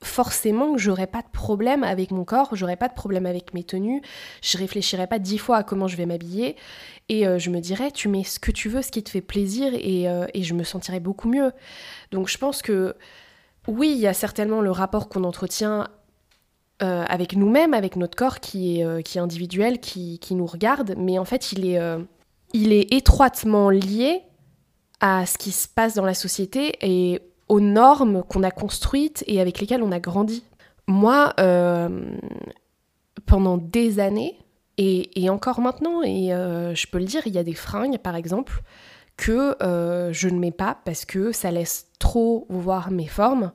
forcément 0.02 0.74
que 0.74 0.78
j'aurais 0.78 1.06
pas 1.06 1.22
de 1.22 1.28
problème 1.32 1.82
avec 1.82 2.10
mon 2.10 2.24
corps, 2.24 2.54
j'aurais 2.54 2.76
pas 2.76 2.88
de 2.88 2.94
problème 2.94 3.24
avec 3.24 3.54
mes 3.54 3.64
tenues, 3.64 4.02
je 4.42 4.58
réfléchirais 4.58 5.06
pas 5.06 5.18
dix 5.18 5.38
fois 5.38 5.58
à 5.58 5.62
comment 5.62 5.88
je 5.88 5.96
vais 5.96 6.06
m'habiller 6.06 6.56
et 7.08 7.26
euh, 7.26 7.38
je 7.38 7.50
me 7.50 7.60
dirais 7.60 7.90
tu 7.90 8.08
mets 8.08 8.24
ce 8.24 8.38
que 8.38 8.50
tu 8.50 8.68
veux, 8.68 8.82
ce 8.82 8.90
qui 8.90 9.02
te 9.02 9.10
fait 9.10 9.22
plaisir 9.22 9.72
et, 9.74 10.08
euh, 10.08 10.26
et 10.34 10.42
je 10.42 10.54
me 10.54 10.64
sentirais 10.64 11.00
beaucoup 11.00 11.28
mieux. 11.28 11.52
Donc 12.10 12.28
je 12.28 12.36
pense 12.36 12.60
que 12.62 12.94
oui, 13.68 13.92
il 13.92 13.98
y 13.98 14.06
a 14.06 14.12
certainement 14.12 14.60
le 14.60 14.70
rapport 14.70 15.08
qu'on 15.08 15.24
entretient 15.24 15.88
euh, 16.82 17.04
avec 17.08 17.36
nous-mêmes, 17.36 17.74
avec 17.74 17.96
notre 17.96 18.16
corps 18.16 18.40
qui 18.40 18.80
est, 18.80 18.84
est 19.16 19.18
individuel, 19.18 19.80
qui, 19.80 20.20
nous 20.30 20.46
regarde, 20.46 20.94
mais 20.96 21.18
en 21.18 21.24
fait 21.24 21.52
il 21.52 21.66
est, 21.66 21.80
il 22.52 22.72
est 22.72 22.92
étroitement 22.92 23.70
lié 23.70 24.22
à 25.00 25.26
ce 25.26 25.38
qui 25.38 25.52
se 25.52 25.68
passe 25.68 25.94
dans 25.94 26.04
la 26.04 26.14
société 26.14 26.74
et 26.80 27.20
aux 27.48 27.60
normes 27.60 28.22
qu'on 28.24 28.42
a 28.42 28.50
construites 28.50 29.22
et 29.26 29.40
avec 29.40 29.60
lesquelles 29.60 29.82
on 29.82 29.92
a 29.92 30.00
grandi. 30.00 30.44
Moi, 30.86 31.32
euh, 31.40 32.16
pendant 33.26 33.58
des 33.58 33.98
années, 33.98 34.38
et, 34.78 35.30
encore 35.30 35.60
maintenant, 35.60 36.02
et 36.02 36.34
euh, 36.34 36.74
je 36.74 36.86
peux 36.86 36.98
le 36.98 37.06
dire, 37.06 37.22
il 37.26 37.34
y 37.34 37.38
a 37.38 37.42
des 37.42 37.54
fringues, 37.54 37.96
par 37.96 38.14
exemple, 38.14 38.62
que 39.16 39.56
euh, 39.62 40.12
je 40.12 40.28
ne 40.28 40.38
mets 40.38 40.50
pas 40.50 40.76
parce 40.84 41.06
que 41.06 41.32
ça 41.32 41.50
laisse 41.50 41.86
trop 41.98 42.46
voir 42.50 42.90
mes 42.90 43.06
formes. 43.06 43.52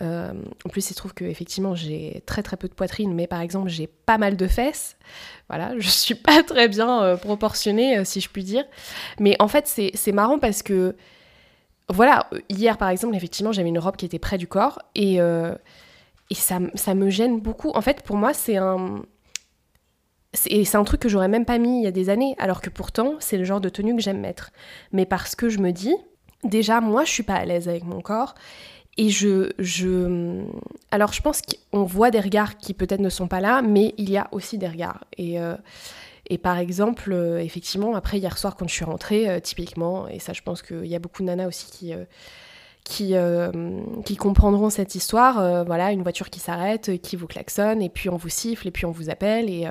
En 0.00 0.68
plus, 0.68 0.90
il 0.90 0.94
se 0.94 0.94
trouve 0.94 1.14
que 1.14 1.24
effectivement, 1.24 1.74
j'ai 1.74 2.22
très 2.26 2.42
très 2.42 2.56
peu 2.56 2.68
de 2.68 2.74
poitrine, 2.74 3.14
mais 3.14 3.26
par 3.26 3.40
exemple, 3.40 3.68
j'ai 3.68 3.86
pas 3.86 4.18
mal 4.18 4.36
de 4.36 4.46
fesses. 4.48 4.96
Voilà, 5.48 5.74
je 5.78 5.88
suis 5.88 6.14
pas 6.14 6.42
très 6.42 6.68
bien 6.68 7.16
proportionnée, 7.16 8.04
si 8.04 8.20
je 8.20 8.28
puis 8.28 8.42
dire. 8.44 8.64
Mais 9.20 9.36
en 9.38 9.48
fait, 9.48 9.66
c'est 9.66 10.12
marrant 10.12 10.38
parce 10.38 10.62
que 10.62 10.96
voilà, 11.92 12.28
hier 12.48 12.78
par 12.78 12.88
exemple, 12.88 13.14
effectivement, 13.14 13.52
j'avais 13.52 13.68
une 13.68 13.78
robe 13.78 13.96
qui 13.96 14.06
était 14.06 14.18
près 14.18 14.38
du 14.38 14.46
corps 14.46 14.80
et, 14.94 15.20
euh, 15.20 15.54
et 16.30 16.34
ça, 16.34 16.58
ça, 16.74 16.94
me 16.94 17.10
gêne 17.10 17.40
beaucoup. 17.40 17.70
En 17.74 17.80
fait, 17.80 18.02
pour 18.02 18.16
moi, 18.16 18.32
c'est 18.34 18.56
un. 18.56 19.02
C'est 20.34 20.76
un 20.76 20.84
truc 20.84 21.00
que 21.00 21.10
j'aurais 21.10 21.28
même 21.28 21.44
pas 21.44 21.58
mis 21.58 21.80
il 21.80 21.84
y 21.84 21.86
a 21.86 21.90
des 21.90 22.08
années, 22.08 22.34
alors 22.38 22.62
que 22.62 22.70
pourtant, 22.70 23.16
c'est 23.20 23.36
le 23.36 23.44
genre 23.44 23.60
de 23.60 23.68
tenue 23.68 23.94
que 23.94 24.00
j'aime 24.00 24.18
mettre. 24.18 24.50
Mais 24.90 25.04
parce 25.04 25.34
que 25.34 25.50
je 25.50 25.58
me 25.58 25.72
dis, 25.72 25.94
déjà, 26.42 26.80
moi, 26.80 27.04
je 27.04 27.10
suis 27.10 27.22
pas 27.22 27.34
à 27.34 27.44
l'aise 27.44 27.68
avec 27.68 27.84
mon 27.84 28.00
corps. 28.00 28.34
Et 28.98 29.08
je, 29.08 29.50
je. 29.58 30.44
Alors, 30.90 31.12
je 31.12 31.22
pense 31.22 31.40
qu'on 31.70 31.84
voit 31.84 32.10
des 32.10 32.20
regards 32.20 32.58
qui 32.58 32.74
peut-être 32.74 33.00
ne 33.00 33.08
sont 33.08 33.26
pas 33.26 33.40
là, 33.40 33.62
mais 33.62 33.94
il 33.96 34.10
y 34.10 34.18
a 34.18 34.28
aussi 34.32 34.58
des 34.58 34.68
regards. 34.68 35.04
Et. 35.16 35.40
Euh, 35.40 35.56
et 36.30 36.38
par 36.38 36.56
exemple, 36.56 37.12
euh, 37.12 37.40
effectivement, 37.40 37.96
après 37.96 38.16
hier 38.18 38.38
soir 38.38 38.56
quand 38.56 38.68
je 38.68 38.72
suis 38.72 38.84
rentrée, 38.84 39.28
euh, 39.28 39.40
typiquement, 39.40 40.06
et 40.06 40.20
ça 40.20 40.32
je 40.32 40.40
pense 40.40 40.62
qu'il 40.62 40.86
y 40.86 40.94
a 40.94 41.00
beaucoup 41.00 41.22
de 41.22 41.26
nanas 41.26 41.48
aussi 41.48 41.66
qui, 41.70 41.92
qui, 42.84 43.14
qui 44.04 44.16
comprendront 44.16 44.70
cette 44.70 44.94
histoire, 44.94 45.64
voilà, 45.64 45.90
une 45.90 46.02
voiture 46.02 46.30
qui 46.30 46.38
s'arrête, 46.38 47.02
qui 47.02 47.16
vous 47.16 47.26
klaxonne, 47.26 47.82
et 47.82 47.90
puis 47.90 48.08
on 48.08 48.16
vous 48.16 48.28
siffle, 48.28 48.68
et 48.68 48.70
puis 48.70 48.86
on 48.86 48.92
vous 48.92 49.10
appelle, 49.10 49.50
et... 49.50 49.66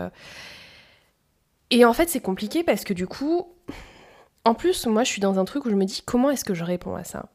Et 1.72 1.86
en 1.86 1.94
fait 1.94 2.10
c'est 2.10 2.20
compliqué 2.20 2.64
parce 2.64 2.84
que 2.84 2.94
du 2.94 3.08
coup, 3.08 3.48
en 4.44 4.54
plus 4.54 4.86
moi 4.88 5.06
je 5.06 5.10
suis 5.10 5.22
dans 5.22 5.40
un 5.40 5.46
truc 5.46 5.66
où 5.66 5.70
je 5.70 5.76
me 5.76 5.86
dis 5.86 6.04
comment 6.06 6.30
est-ce 6.30 6.44
que 6.44 6.54
je 6.54 6.66
réponds 6.66 6.96
à 6.96 7.06
ça? 7.06 7.30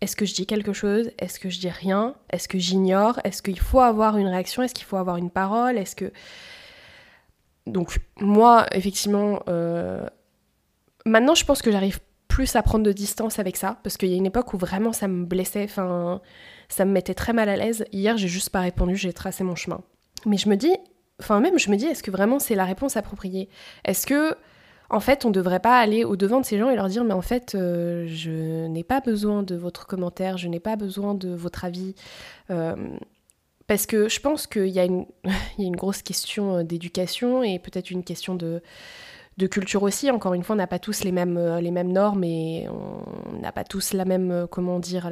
Est-ce 0.00 0.16
que 0.16 0.26
je 0.26 0.34
dis 0.34 0.46
quelque 0.46 0.72
chose? 0.72 1.10
Est-ce 1.18 1.40
que 1.40 1.48
je 1.48 1.58
dis 1.58 1.70
rien? 1.70 2.14
Est-ce 2.30 2.48
que 2.48 2.58
j'ignore? 2.58 3.20
Est-ce 3.24 3.42
qu'il 3.42 3.58
faut 3.58 3.80
avoir 3.80 4.18
une 4.18 4.28
réaction? 4.28 4.62
Est-ce 4.62 4.74
qu'il 4.74 4.84
faut 4.84 4.96
avoir 4.96 5.16
une 5.16 5.30
parole? 5.30 5.78
Est-ce 5.78 5.96
que 5.96 6.12
donc 7.66 7.98
moi, 8.20 8.66
effectivement, 8.72 9.42
euh, 9.48 10.06
maintenant 11.04 11.34
je 11.34 11.44
pense 11.44 11.62
que 11.62 11.72
j'arrive 11.72 12.00
plus 12.28 12.54
à 12.54 12.62
prendre 12.62 12.84
de 12.84 12.92
distance 12.92 13.38
avec 13.38 13.56
ça, 13.56 13.78
parce 13.82 13.96
qu'il 13.96 14.10
y 14.10 14.14
a 14.14 14.16
une 14.16 14.26
époque 14.26 14.52
où 14.52 14.58
vraiment 14.58 14.92
ça 14.92 15.08
me 15.08 15.24
blessait, 15.24 15.64
enfin, 15.64 16.20
ça 16.68 16.84
me 16.84 16.92
mettait 16.92 17.14
très 17.14 17.32
mal 17.32 17.48
à 17.48 17.56
l'aise. 17.56 17.86
Hier, 17.92 18.16
j'ai 18.16 18.28
juste 18.28 18.50
pas 18.50 18.60
répondu, 18.60 18.96
j'ai 18.96 19.12
tracé 19.12 19.42
mon 19.42 19.54
chemin. 19.54 19.80
Mais 20.26 20.36
je 20.36 20.48
me 20.48 20.56
dis, 20.56 20.74
enfin 21.20 21.40
même 21.40 21.58
je 21.58 21.70
me 21.70 21.76
dis, 21.76 21.86
est-ce 21.86 22.02
que 22.02 22.10
vraiment 22.10 22.38
c'est 22.38 22.54
la 22.54 22.64
réponse 22.64 22.96
appropriée? 22.96 23.48
Est-ce 23.84 24.06
que, 24.06 24.36
en 24.88 25.00
fait, 25.00 25.24
on 25.24 25.30
devrait 25.30 25.60
pas 25.60 25.78
aller 25.78 26.04
au 26.04 26.16
devant 26.16 26.40
de 26.40 26.46
ces 26.46 26.58
gens 26.58 26.70
et 26.70 26.76
leur 26.76 26.88
dire, 26.88 27.04
mais 27.04 27.14
en 27.14 27.22
fait, 27.22 27.54
euh, 27.54 28.06
je 28.08 28.66
n'ai 28.66 28.84
pas 28.84 29.00
besoin 29.00 29.42
de 29.42 29.56
votre 29.56 29.86
commentaire, 29.86 30.38
je 30.38 30.48
n'ai 30.48 30.60
pas 30.60 30.76
besoin 30.76 31.14
de 31.14 31.34
votre 31.34 31.64
avis. 31.64 31.94
Euh, 32.50 32.76
parce 33.66 33.86
que 33.86 34.08
je 34.08 34.20
pense 34.20 34.46
qu'il 34.46 34.68
y, 34.68 34.78
a 34.78 34.84
une, 34.84 35.06
grosse 35.58 36.02
question 36.02 36.58
euh, 36.58 36.62
d'éducation 36.62 37.42
et 37.42 37.58
peut-être 37.58 37.90
une 37.90 38.04
question 38.04 38.36
de, 38.36 38.62
culture 39.50 39.82
aussi. 39.82 40.10
Encore 40.10 40.34
une 40.34 40.44
fois, 40.44 40.54
on 40.54 40.58
n'a 40.58 40.68
pas 40.68 40.78
tous 40.78 41.02
les 41.02 41.12
mêmes, 41.12 41.34
normes 41.92 42.22
et 42.22 42.68
on 42.68 43.40
n'a 43.40 43.52
pas 43.52 43.64
tous 43.64 43.92
la 43.92 44.04
même, 44.04 44.46
comment 44.50 44.78
dire, 44.78 45.10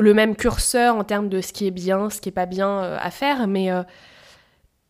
le 0.00 0.14
même 0.14 0.34
curseur 0.34 0.96
en 0.96 1.04
termes 1.04 1.28
de 1.28 1.40
ce 1.40 1.52
qui 1.52 1.66
est 1.66 1.70
bien, 1.70 2.10
ce 2.10 2.20
qui 2.20 2.28
est 2.28 2.32
pas 2.32 2.46
bien 2.46 2.80
à 2.80 3.10
faire. 3.10 3.46
Mais 3.46 3.70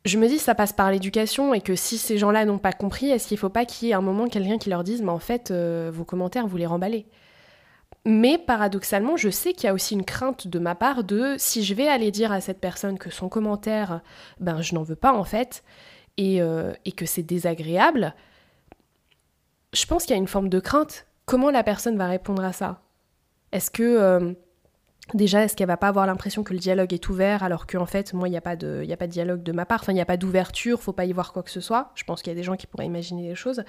je 0.09 0.19
me 0.19 0.27
dis, 0.27 0.39
ça 0.39 0.55
passe 0.55 0.73
par 0.73 0.91
l'éducation 0.91 1.55
et 1.55 1.61
que 1.61 1.77
si 1.77 1.99
ces 1.99 2.19
gens-là 2.19 2.45
n'ont 2.45 2.59
pas 2.59 2.73
compris, 2.73 3.11
est-ce 3.11 3.29
qu'il 3.29 3.37
ne 3.37 3.41
faut 3.41 3.49
pas 3.49 3.65
qu'il 3.65 3.89
y 3.89 3.91
ait 3.93 3.95
un 3.95 4.01
moment 4.01 4.29
quelqu'un 4.29 4.59
qui 4.59 4.71
leur 4.71 4.83
dise, 4.83 5.03
mais 5.03 5.11
en 5.11 5.19
fait, 5.19 5.53
vos 5.53 6.05
commentaires, 6.05 6.47
vous 6.47 6.57
les 6.57 6.67
remballez 6.67 7.07
mais 8.05 8.39
paradoxalement, 8.39 9.17
je 9.17 9.29
sais 9.29 9.53
qu'il 9.53 9.65
y 9.65 9.71
a 9.71 9.75
aussi 9.75 9.95
une 9.95 10.05
crainte 10.05 10.47
de 10.47 10.59
ma 10.59 10.75
part 10.75 11.05
de 11.05 11.35
si 11.37 11.63
je 11.63 11.75
vais 11.75 11.89
aller 11.89 12.11
dire 12.11 12.33
à 12.33 12.41
cette 12.41 12.59
personne 12.61 12.99
que 12.99 13.11
son 13.11 13.29
commentaire, 13.29 14.01
ben 14.41 14.63
je 14.63 14.75
n'en 14.75 14.83
veux 14.83 14.97
pas 14.97 15.13
en 15.13 15.25
fait, 15.25 15.63
et, 16.17 16.41
euh, 16.41 16.73
que 16.97 17.05
c'est 17.05 17.23
désagréable, 17.23 18.15
je 19.75 19.85
pense 19.85 20.05
qu'il 20.05 20.13
y 20.13 20.15
a 20.15 20.19
une 20.19 20.27
forme 20.27 20.49
de 20.49 20.59
crainte. 20.59 21.07
Comment 21.27 21.51
la 21.51 21.63
personne 21.63 21.99
va 21.99 22.07
répondre 22.07 22.43
à 22.43 22.55
ça? 22.55 22.81
Est-ce 23.53 23.71
que 23.71 23.83
euh, 23.83 24.33
déjà, 25.15 25.45
est-ce 25.45 25.57
qu'elle 25.57 25.69
va 25.69 25.77
pas 25.77 25.89
avoir 25.89 26.07
l'impression 26.07 26.43
que 26.43 26.53
le 26.53 26.59
dialogue 26.59 26.93
est 26.93 27.09
ouvert 27.09 27.43
alors 27.43 27.67
qu'en 27.67 27.87
fait, 27.87 28.13
moi, 28.13 28.29
il 28.29 28.33
n'y 28.33 28.37
a, 28.37 28.41
pas 28.41 28.57
de, 28.57 28.85
dialogue 29.07 29.43
de 29.43 29.53
ma 29.53 29.67
part, 29.67 29.81
enfin, 29.83 29.93
il 29.93 29.97
n'y 29.97 30.01
a 30.01 30.07
pas 30.07 30.17
d'ouverture, 30.17 30.81
faut 30.81 30.93
pas 30.93 31.05
y 31.05 31.13
voir 31.13 31.33
quoi 31.33 31.43
que 31.43 31.51
ce 31.51 31.61
soit. 31.61 31.91
Je 31.95 32.05
pense 32.05 32.23
qu'il 32.23 32.33
y 32.33 32.37
a 32.37 32.37
des 32.37 32.43
gens 32.43 32.57
qui 32.57 32.67
pourraient 32.67 32.87
imaginer 32.87 33.29
des 33.29 33.35
choses. 33.35 33.63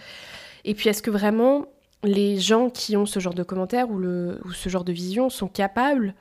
Et 0.65 0.73
puis, 0.73 0.89
est-ce 0.89 1.01
que 1.01 1.11
vraiment 1.11 1.65
les 2.03 2.37
gens 2.37 2.69
qui 2.69 2.95
ont 2.95 3.05
ce 3.05 3.19
genre 3.19 3.33
de 3.33 3.43
commentaires 3.43 3.89
ou, 3.89 3.97
le, 3.97 4.41
ce 4.53 4.69
genre 4.69 4.83
de 4.83 4.93
vision 4.93 5.29
sont 5.29 5.47
capables 5.47 6.15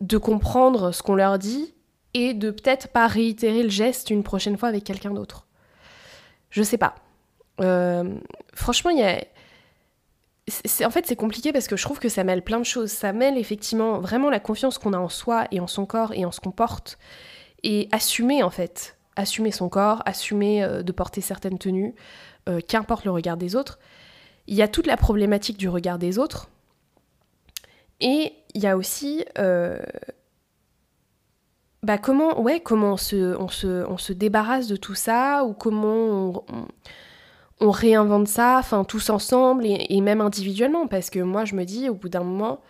de 0.00 0.18
comprendre 0.18 0.92
ce 0.92 1.02
qu'on 1.02 1.14
leur 1.14 1.38
dit 1.38 1.74
et 2.14 2.34
de 2.34 2.50
peut-être 2.50 2.88
pas 2.88 3.06
réitérer 3.06 3.62
le 3.62 3.68
geste 3.68 4.10
une 4.10 4.22
prochaine 4.22 4.56
fois 4.56 4.68
avec 4.68 4.84
quelqu'un 4.84 5.12
d'autre? 5.12 5.46
Je 6.50 6.62
sais 6.62 6.78
pas. 6.78 6.94
Euh, 7.60 8.14
franchement, 8.54 8.90
il 8.90 8.98
y 8.98 9.02
a. 9.02 9.24
en 10.84 10.90
fait, 10.90 11.06
c'est 11.06 11.16
compliqué 11.16 11.52
parce 11.52 11.66
que 11.66 11.76
je 11.76 11.82
trouve 11.82 11.98
que 11.98 12.08
ça 12.08 12.24
mêle 12.24 12.42
plein 12.42 12.58
de 12.58 12.64
choses. 12.64 12.90
Ça 12.90 13.12
mêle 13.12 13.36
effectivement 13.36 13.98
vraiment 13.98 14.30
la 14.30 14.40
confiance 14.40 14.78
qu'on 14.78 14.92
a 14.92 14.98
en 14.98 15.08
soi 15.08 15.46
et 15.50 15.60
en 15.60 15.66
son 15.66 15.86
corps 15.86 16.12
et 16.12 16.24
en 16.24 16.32
ce 16.32 16.40
qu'on 16.40 16.52
porte. 16.52 16.98
Et 17.62 17.88
assumer, 17.92 18.42
en 18.42 18.50
fait. 18.50 18.96
Assumer 19.16 19.50
son 19.50 19.68
corps, 19.68 20.02
assumer 20.06 20.62
euh, 20.62 20.82
de 20.82 20.92
porter 20.92 21.20
certaines 21.20 21.58
tenues, 21.58 21.94
euh, 22.48 22.60
qu'importe 22.60 23.04
le 23.04 23.10
regard 23.10 23.36
des 23.36 23.56
autres 23.56 23.78
il 24.46 24.54
y 24.54 24.62
a 24.62 24.68
toute 24.68 24.86
la 24.86 24.96
problématique 24.96 25.56
du 25.56 25.68
regard 25.68 25.98
des 25.98 26.18
autres. 26.18 26.48
Et 28.00 28.32
il 28.54 28.62
y 28.62 28.66
a 28.66 28.76
aussi 28.76 29.24
euh, 29.38 29.78
bah 31.82 31.98
comment, 31.98 32.40
ouais, 32.40 32.60
comment 32.60 32.92
on 32.92 32.96
se, 32.96 34.12
débarrasse 34.12 34.66
de 34.66 34.76
tout 34.76 34.94
ça, 34.94 35.44
ou 35.44 35.54
comment 35.54 36.44
réinvente 37.60 38.28
ça, 38.28 38.56
enfin 38.58 38.84
tous 38.84 39.10
ensemble 39.10 39.64
et, 39.66 40.00
même 40.00 40.20
individuellement, 40.20 40.86
parce 40.86 41.10
que 41.10 41.20
moi 41.20 41.44
je 41.44 41.54
me 41.54 41.64
dis 41.64 41.88
au 41.88 41.94
bout 41.94 42.08
d'un 42.08 42.22
moment, 42.22 42.60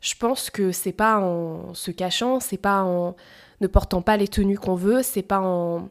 je 0.00 0.14
pense 0.18 0.50
que 0.50 0.72
c'est 0.72 0.92
pas 0.92 1.18
en 1.18 1.74
se 1.74 1.90
cachant, 1.90 2.40
c'est 2.40 2.56
pas 2.56 2.82
en 2.82 3.16
ne 3.60 3.66
portant 3.66 4.02
pas 4.02 4.16
les 4.16 4.28
tenues 4.28 4.58
qu'on 4.58 4.74
veut, 4.74 5.02
c'est 5.02 5.22
pas 5.22 5.40
en 5.40 5.88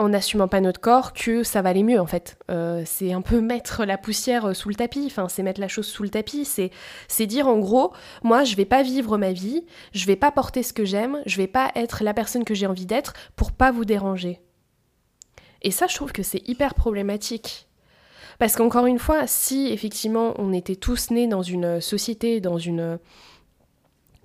en 0.00 0.10
n'assumant 0.10 0.46
pas 0.46 0.60
notre 0.60 0.80
corps 0.80 1.12
que 1.12 1.42
ça 1.42 1.60
va 1.60 1.70
aller 1.70 1.82
mieux 1.82 2.00
en 2.00 2.06
fait. 2.06 2.38
Euh, 2.50 2.82
c'est 2.86 3.12
un 3.12 3.20
peu 3.20 3.40
mettre 3.40 3.84
la 3.84 3.98
poussière 3.98 4.46
euh, 4.46 4.54
sous 4.54 4.68
le 4.68 4.76
tapis, 4.76 5.04
enfin 5.06 5.28
c'est 5.28 5.42
mettre 5.42 5.60
la 5.60 5.68
chose 5.68 5.86
sous 5.86 6.04
le 6.04 6.08
tapis, 6.08 6.44
c'est, 6.44 6.70
c'est 7.08 7.26
dire 7.26 7.48
en 7.48 7.58
gros, 7.58 7.92
moi 8.22 8.44
je 8.44 8.54
vais 8.54 8.64
pas 8.64 8.82
vivre 8.82 9.18
ma 9.18 9.32
vie, 9.32 9.66
je 9.92 10.06
vais 10.06 10.16
pas 10.16 10.30
porter 10.30 10.62
ce 10.62 10.72
que 10.72 10.84
j'aime, 10.84 11.20
je 11.26 11.36
vais 11.36 11.48
pas 11.48 11.72
être 11.74 12.04
la 12.04 12.14
personne 12.14 12.44
que 12.44 12.54
j'ai 12.54 12.66
envie 12.66 12.86
d'être 12.86 13.12
pour 13.34 13.50
pas 13.50 13.72
vous 13.72 13.84
déranger. 13.84 14.40
Et 15.62 15.70
ça 15.70 15.86
je 15.86 15.94
trouve 15.94 16.12
que 16.12 16.22
c'est 16.22 16.46
hyper 16.48 16.74
problématique. 16.74 17.66
Parce 18.38 18.54
qu'encore 18.54 18.86
une 18.86 19.00
fois, 19.00 19.26
si 19.26 19.68
effectivement 19.68 20.34
on 20.38 20.52
était 20.52 20.76
tous 20.76 21.10
nés 21.10 21.26
dans 21.26 21.42
une 21.42 21.80
société, 21.80 22.40
dans 22.40 22.58
une... 22.58 22.98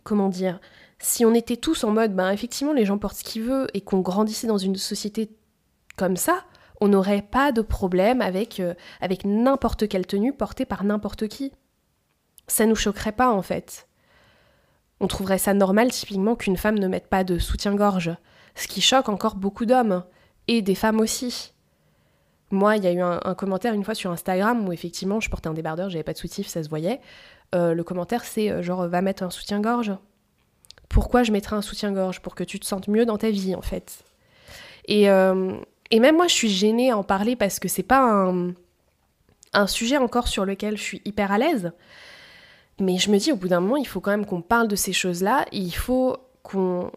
Comment 0.03 0.29
dire 0.29 0.59
si 1.03 1.25
on 1.25 1.33
était 1.33 1.57
tous 1.57 1.83
en 1.83 1.91
mode, 1.91 2.15
ben 2.15 2.31
effectivement, 2.31 2.71
les 2.71 2.85
gens 2.85 2.97
portent 2.97 3.17
ce 3.17 3.23
qu'ils 3.25 3.43
veulent 3.43 3.67
et 3.73 3.81
qu'on 3.81 3.99
grandissait 3.99 4.47
dans 4.47 4.57
une 4.57 4.77
société 4.77 5.29
comme 5.97 6.15
ça, 6.15 6.45
on 6.79 6.87
n'aurait 6.87 7.21
pas 7.21 7.51
de 7.51 7.61
problème 7.61 8.21
avec, 8.21 8.61
euh, 8.61 8.73
avec 9.01 9.25
n'importe 9.25 9.89
quelle 9.89 10.07
tenue 10.07 10.33
portée 10.33 10.65
par 10.65 10.85
n'importe 10.85 11.27
qui. 11.27 11.51
Ça 12.47 12.65
nous 12.65 12.75
choquerait 12.75 13.11
pas 13.11 13.31
en 13.31 13.41
fait. 13.41 13.87
On 15.01 15.07
trouverait 15.07 15.37
ça 15.37 15.53
normal 15.53 15.91
typiquement 15.91 16.35
qu'une 16.35 16.57
femme 16.57 16.79
ne 16.79 16.87
mette 16.87 17.07
pas 17.07 17.25
de 17.25 17.37
soutien-gorge, 17.37 18.15
ce 18.55 18.67
qui 18.67 18.79
choque 18.79 19.09
encore 19.09 19.35
beaucoup 19.35 19.65
d'hommes, 19.65 20.03
et 20.47 20.61
des 20.61 20.75
femmes 20.75 20.99
aussi. 20.99 21.53
Moi, 22.51 22.77
il 22.77 22.83
y 22.83 22.87
a 22.87 22.91
eu 22.91 23.01
un, 23.01 23.35
commentaire 23.35 23.73
une 23.73 23.83
fois 23.83 23.95
sur 23.95 24.11
Instagram 24.11 24.67
où 24.67 24.71
effectivement 24.71 25.19
je 25.19 25.29
portais 25.29 25.47
un 25.47 25.53
débardeur, 25.53 25.89
j'avais 25.89 26.03
pas 26.03 26.13
de 26.13 26.17
soutif, 26.17 26.47
ça 26.47 26.63
se 26.63 26.69
voyait. 26.69 26.99
Euh, 27.55 27.73
le 27.73 27.83
commentaire 27.83 28.23
c'est 28.25 28.49
euh, 28.49 28.61
genre 28.61 28.87
va 28.87 29.01
mettre 29.01 29.23
un 29.23 29.29
soutien-gorge. 29.29 29.93
Pourquoi 30.89 31.23
je 31.23 31.31
mettrais 31.31 31.55
un 31.55 31.61
soutien-gorge 31.61 32.19
Pour 32.21 32.35
que 32.35 32.43
tu 32.43 32.59
te 32.59 32.65
sentes 32.65 32.87
mieux 32.87 33.05
dans 33.05 33.17
ta 33.17 33.31
vie 33.31 33.55
en 33.55 33.61
fait? 33.61 34.03
Et, 34.85 35.05
et 35.05 35.99
même 35.99 36.15
moi, 36.17 36.27
je 36.27 36.33
suis 36.33 36.49
gênée 36.49 36.91
à 36.91 36.97
en 36.97 37.03
parler 37.03 37.37
parce 37.37 37.57
que 37.57 37.69
c'est 37.69 37.83
pas 37.83 38.31
un 39.53 39.67
sujet 39.67 39.97
encore 39.97 40.27
sur 40.27 40.43
lequel 40.43 40.77
je 40.77 40.83
suis 40.83 41.01
hyper 41.05 41.31
à 41.31 41.37
l'aise. 41.37 41.71
Mais 42.79 42.97
je 42.97 43.11
me 43.11 43.17
dis, 43.17 43.31
au 43.31 43.35
bout 43.35 43.47
d'un 43.47 43.59
moment, 43.59 43.77
il 43.77 43.87
faut 43.87 44.01
quand 44.01 44.11
même 44.11 44.25
qu'on 44.25 44.41
parle 44.41 44.67
de 44.67 44.75
ces 44.75 44.93
choses-là. 44.93 45.45
Il 45.51 45.73
faut 45.73 46.17
qu'on 46.41 46.91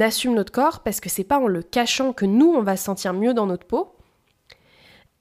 assume 0.00 0.34
notre 0.34 0.52
corps 0.52 0.80
parce 0.80 1.00
que 1.00 1.08
c'est 1.08 1.24
pas 1.24 1.38
en 1.38 1.46
le 1.46 1.62
cachant 1.62 2.12
que 2.12 2.24
nous, 2.26 2.52
on 2.52 2.62
va 2.62 2.76
se 2.76 2.84
sentir 2.84 3.12
mieux 3.12 3.34
dans 3.34 3.46
notre 3.46 3.66
peau. 3.66 3.94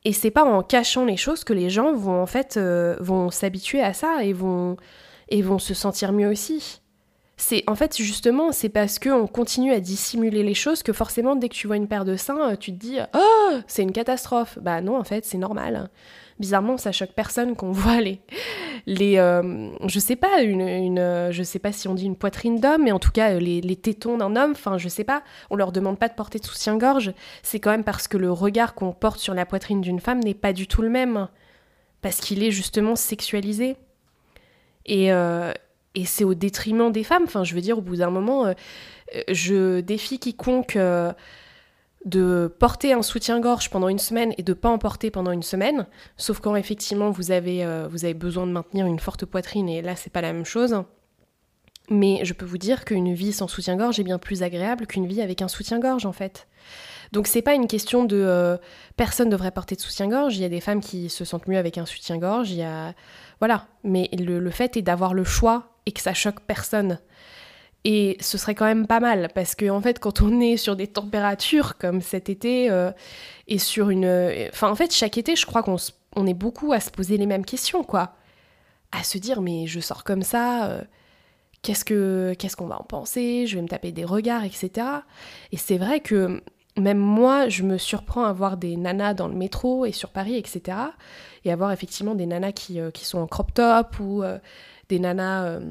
Et 0.04 0.14
c'est 0.14 0.32
pas 0.32 0.46
en 0.46 0.64
cachant 0.64 1.06
les 1.06 1.18
choses 1.18 1.44
que 1.44 1.54
les 1.54 1.70
gens 1.70 1.94
vont 1.94 2.22
en 2.22 2.28
fait 2.28 2.56
euh, 2.58 2.96
vont 3.00 3.30
s'habituer 3.30 3.82
à 3.82 3.94
ça 3.94 4.24
et 4.24 4.32
vont 4.32 4.78
et 5.30 5.42
vont 5.42 5.60
se 5.60 5.74
sentir 5.74 6.14
mieux 6.14 6.30
aussi 6.30 6.82
c'est 7.38 7.64
en 7.68 7.76
fait 7.76 7.96
justement 7.96 8.52
c'est 8.52 8.70
parce 8.70 8.98
qu'on 8.98 9.28
continue 9.28 9.72
à 9.72 9.80
dissimuler 9.80 10.44
les 10.44 10.56
choses 10.56 10.82
que 10.82 10.92
forcément 10.92 11.36
dès 11.36 11.50
que 11.50 11.54
tu 11.54 11.68
vois 11.68 11.78
une 11.78 11.88
paire 11.88 12.04
de 12.04 12.16
seins, 12.16 12.52
euh, 12.52 12.56
tu 12.56 12.72
te 12.72 12.78
dis 12.78 12.98
oh 13.14 13.60
c'est 13.68 13.84
une 13.84 13.92
catastrophe. 13.92 14.58
Bah 14.60 14.82
non 14.82 14.98
en 14.98 15.04
fait 15.04 15.24
c'est 15.24 15.38
normal. 15.38 15.90
Bizarrement 16.40 16.78
ça 16.78 16.92
choque 16.92 17.14
personne 17.16 17.56
qu'on 17.56 17.72
voit 17.72 18.02
les 18.02 18.22
les 18.86 19.18
euh, 19.18 19.70
je 19.88 20.00
sais 20.00 20.16
pas 20.16 20.42
une, 20.42 20.98
euh, 20.98 21.32
je 21.32 21.44
sais 21.44 21.60
pas 21.60 21.74
si 21.74 21.88
on 21.88 21.94
dit 21.94 22.06
une 22.06 22.16
poitrine 22.16 22.60
d'homme 22.60 22.84
mais 22.84 22.94
en 22.94 23.00
tout 23.00 23.12
cas 23.12 23.34
les, 23.34 23.60
les 23.60 23.76
tétons 23.76 24.18
d'un 24.18 24.36
homme. 24.36 24.52
Enfin 24.52 24.78
je 24.78 24.88
sais 24.88 25.04
pas. 25.04 25.24
On 25.50 25.56
leur 25.56 25.72
demande 25.72 26.00
pas 26.00 26.08
de 26.08 26.14
porter 26.14 26.40
de 26.40 26.46
soutien-gorge. 26.46 27.14
C'est 27.44 27.60
quand 27.60 27.72
même 27.72 27.84
parce 27.84 28.08
que 28.08 28.18
le 28.18 28.32
regard 28.32 28.76
qu'on 28.76 28.94
porte 28.94 29.20
sur 29.20 29.34
la 29.34 29.46
poitrine 29.46 29.82
d'une 29.82 30.00
femme 30.00 30.20
n'est 30.20 30.34
pas 30.34 30.54
du 30.54 30.68
tout 30.68 30.82
le 30.82 30.90
même 30.90 31.28
parce 32.02 32.22
qu'il 32.22 32.44
est 32.44 32.52
justement 32.52 32.96
sexualisé. 32.96 33.76
Et, 34.86 35.08
et 35.08 36.06
c'est 36.06 36.24
au 36.24 36.34
détriment 36.34 36.92
des 36.94 37.04
femmes. 37.04 37.24
Enfin, 37.24 37.44
je 37.44 37.54
veux 37.54 37.60
dire, 37.60 37.80
au 37.80 37.82
bout 37.82 37.98
d'un 37.98 38.10
moment, 38.10 38.54
je 39.28 39.82
défie 39.82 40.18
quiconque 40.18 40.78
de 42.08 42.54
porter 42.60 42.94
un 42.94 43.02
soutien-gorge 43.02 43.70
pendant 43.70 43.90
une 43.90 44.00
semaine 44.00 44.34
et 44.38 44.44
de 44.44 44.54
pas 44.54 44.70
en 44.70 44.78
porter 44.78 45.12
pendant 45.12 45.32
une 45.32 45.44
semaine, 45.44 45.88
sauf 46.16 46.40
quand 46.40 46.56
effectivement 46.56 47.12
vous 47.12 47.32
avez, 47.32 47.66
euh, 47.66 47.88
vous 47.92 48.06
avez 48.06 48.14
besoin 48.14 48.48
de 48.48 48.52
maintenir 48.52 48.86
une 48.86 49.00
forte 49.00 49.26
poitrine 49.26 49.68
et 49.68 49.82
là 49.82 49.96
c'est 49.96 50.12
pas 50.12 50.22
la 50.22 50.32
même 50.32 50.46
chose. 50.46 50.84
Mais 51.90 52.24
je 52.24 52.34
peux 52.34 52.46
vous 52.46 52.58
dire 52.58 52.86
qu'une 52.86 53.14
vie 53.14 53.34
sans 53.34 53.48
soutien-gorge 53.48 54.00
est 54.00 54.04
bien 54.04 54.20
plus 54.20 54.42
agréable 54.42 54.88
qu'une 54.88 55.06
vie 55.06 55.22
avec 55.22 55.42
un 55.42 55.48
soutien-gorge 55.50 56.06
en 56.06 56.14
fait. 56.14 56.48
Donc 57.12 57.28
c'est 57.28 57.42
pas 57.42 57.54
une 57.54 57.68
question 57.68 58.06
de 58.06 58.18
euh, 58.18 58.58
personne 58.96 59.30
devrait 59.30 59.52
porter 59.52 59.76
de 59.76 59.82
soutien-gorge, 59.82 60.38
il 60.38 60.42
y 60.42 60.46
a 60.46 60.50
des 60.50 60.62
femmes 60.62 60.82
qui 60.82 61.10
se 61.10 61.26
sentent 61.26 61.48
mieux 61.48 61.58
avec 61.58 61.78
un 61.78 61.86
soutien-gorge, 61.86 62.52
il 62.52 62.58
y 62.58 62.64
a 62.64 62.94
voilà, 63.40 63.68
mais 63.84 64.10
le, 64.18 64.40
le 64.40 64.52
fait 64.52 64.78
est 64.78 64.82
d'avoir 64.82 65.14
le 65.14 65.24
choix 65.24 65.74
et 65.86 65.92
que 65.92 66.02
ça 66.02 66.14
choque 66.14 66.40
personne. 66.42 67.00
Et 67.90 68.18
ce 68.20 68.38
serait 68.38 68.54
quand 68.54 68.66
même 68.66 68.86
pas 68.86 69.00
mal, 69.00 69.30
parce 69.34 69.56
que 69.56 69.70
en 69.70 69.80
fait, 69.80 69.98
quand 70.00 70.22
on 70.22 70.42
est 70.42 70.58
sur 70.58 70.76
des 70.76 70.88
températures 70.88 71.78
comme 71.78 72.02
cet 72.02 72.28
été, 72.28 72.70
euh, 72.70 72.92
et 73.48 73.60
sur 73.60 73.90
une... 73.90 74.50
Enfin, 74.50 74.70
en 74.70 74.76
fait, 74.76 74.94
chaque 74.94 75.18
été, 75.18 75.38
je 75.38 75.46
crois 75.46 75.64
qu'on 75.64 75.78
on 76.18 76.28
est 76.28 76.34
beaucoup 76.34 76.74
à 76.74 76.82
se 76.82 76.92
poser 76.92 77.16
les 77.16 77.26
mêmes 77.26 77.46
questions, 77.46 77.86
quoi. 77.86 78.16
À 78.92 79.04
se 79.04 79.18
dire, 79.18 79.42
mais 79.42 79.68
je 79.68 79.80
sors 79.80 80.04
comme 80.04 80.24
ça, 80.24 80.68
euh, 80.68 80.82
qu'est-ce 81.62 81.86
que 81.86 82.36
qu'est-ce 82.38 82.58
qu'on 82.58 82.68
va 82.68 82.78
en 82.78 82.84
penser 82.84 83.48
Je 83.48 83.56
vais 83.56 83.62
me 83.62 83.70
taper 83.70 83.94
des 83.94 84.04
regards, 84.04 84.44
etc. 84.44 84.86
Et 85.54 85.58
c'est 85.58 85.78
vrai 85.78 86.02
que 86.02 86.44
même 86.76 86.98
moi, 86.98 87.48
je 87.48 87.64
me 87.64 87.78
surprends 87.78 88.26
à 88.26 88.34
voir 88.34 88.58
des 88.58 88.76
nanas 88.76 89.14
dans 89.14 89.30
le 89.30 89.36
métro 89.36 89.86
et 89.86 89.94
sur 89.94 90.10
Paris, 90.10 90.36
etc. 90.36 90.78
Et 91.46 91.54
à 91.54 91.56
voir 91.56 91.72
effectivement 91.72 92.16
des 92.16 92.26
nanas 92.26 92.52
qui, 92.52 92.82
euh, 92.82 92.92
qui 92.92 93.06
sont 93.06 93.20
en 93.20 93.28
crop 93.28 93.54
top 93.54 93.98
ou 94.02 94.24
des 94.90 95.00
nanas 95.00 95.62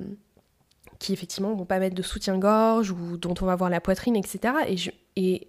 qui 0.98 1.12
effectivement 1.12 1.54
vont 1.54 1.64
pas 1.64 1.78
mettre 1.78 1.94
de 1.94 2.02
soutien-gorge 2.02 2.90
ou 2.90 3.16
dont 3.16 3.34
on 3.40 3.46
va 3.46 3.56
voir 3.56 3.70
la 3.70 3.80
poitrine, 3.80 4.16
etc. 4.16 4.54
Et 4.66 4.76
je, 4.76 4.90
et, 5.16 5.48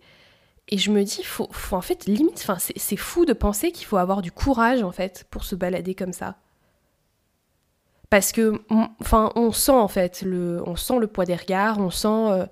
et 0.70 0.78
je 0.78 0.92
me 0.92 1.04
dis, 1.04 1.24
faut, 1.24 1.50
en 1.72 1.82
fait, 1.82 2.06
limite, 2.06 2.40
enfin, 2.42 2.58
c'est 2.60 2.98
fou 2.98 3.26
de 3.26 3.34
penser 3.34 3.72
qu'il 3.72 3.86
faut 3.86 3.98
avoir 3.98 4.22
du 4.22 4.32
courage, 4.32 4.84
en 4.84 4.92
fait, 4.92 5.26
pour 5.30 5.44
se 5.44 5.56
balader 5.56 5.96
comme 5.96 6.14
ça. 6.14 6.36
Parce 8.10 8.32
que, 8.32 8.62
enfin, 9.02 9.32
on 9.36 9.52
sent, 9.52 9.72
en 9.72 9.88
fait, 9.88 10.22
le, 10.22 10.62
on 10.66 10.76
sent 10.76 11.00
le 11.00 11.08
poids 11.08 11.26
des 11.26 11.36
regards, 11.36 11.80
on 11.80 11.90
sent 11.90 12.08
euh, 12.08 12.46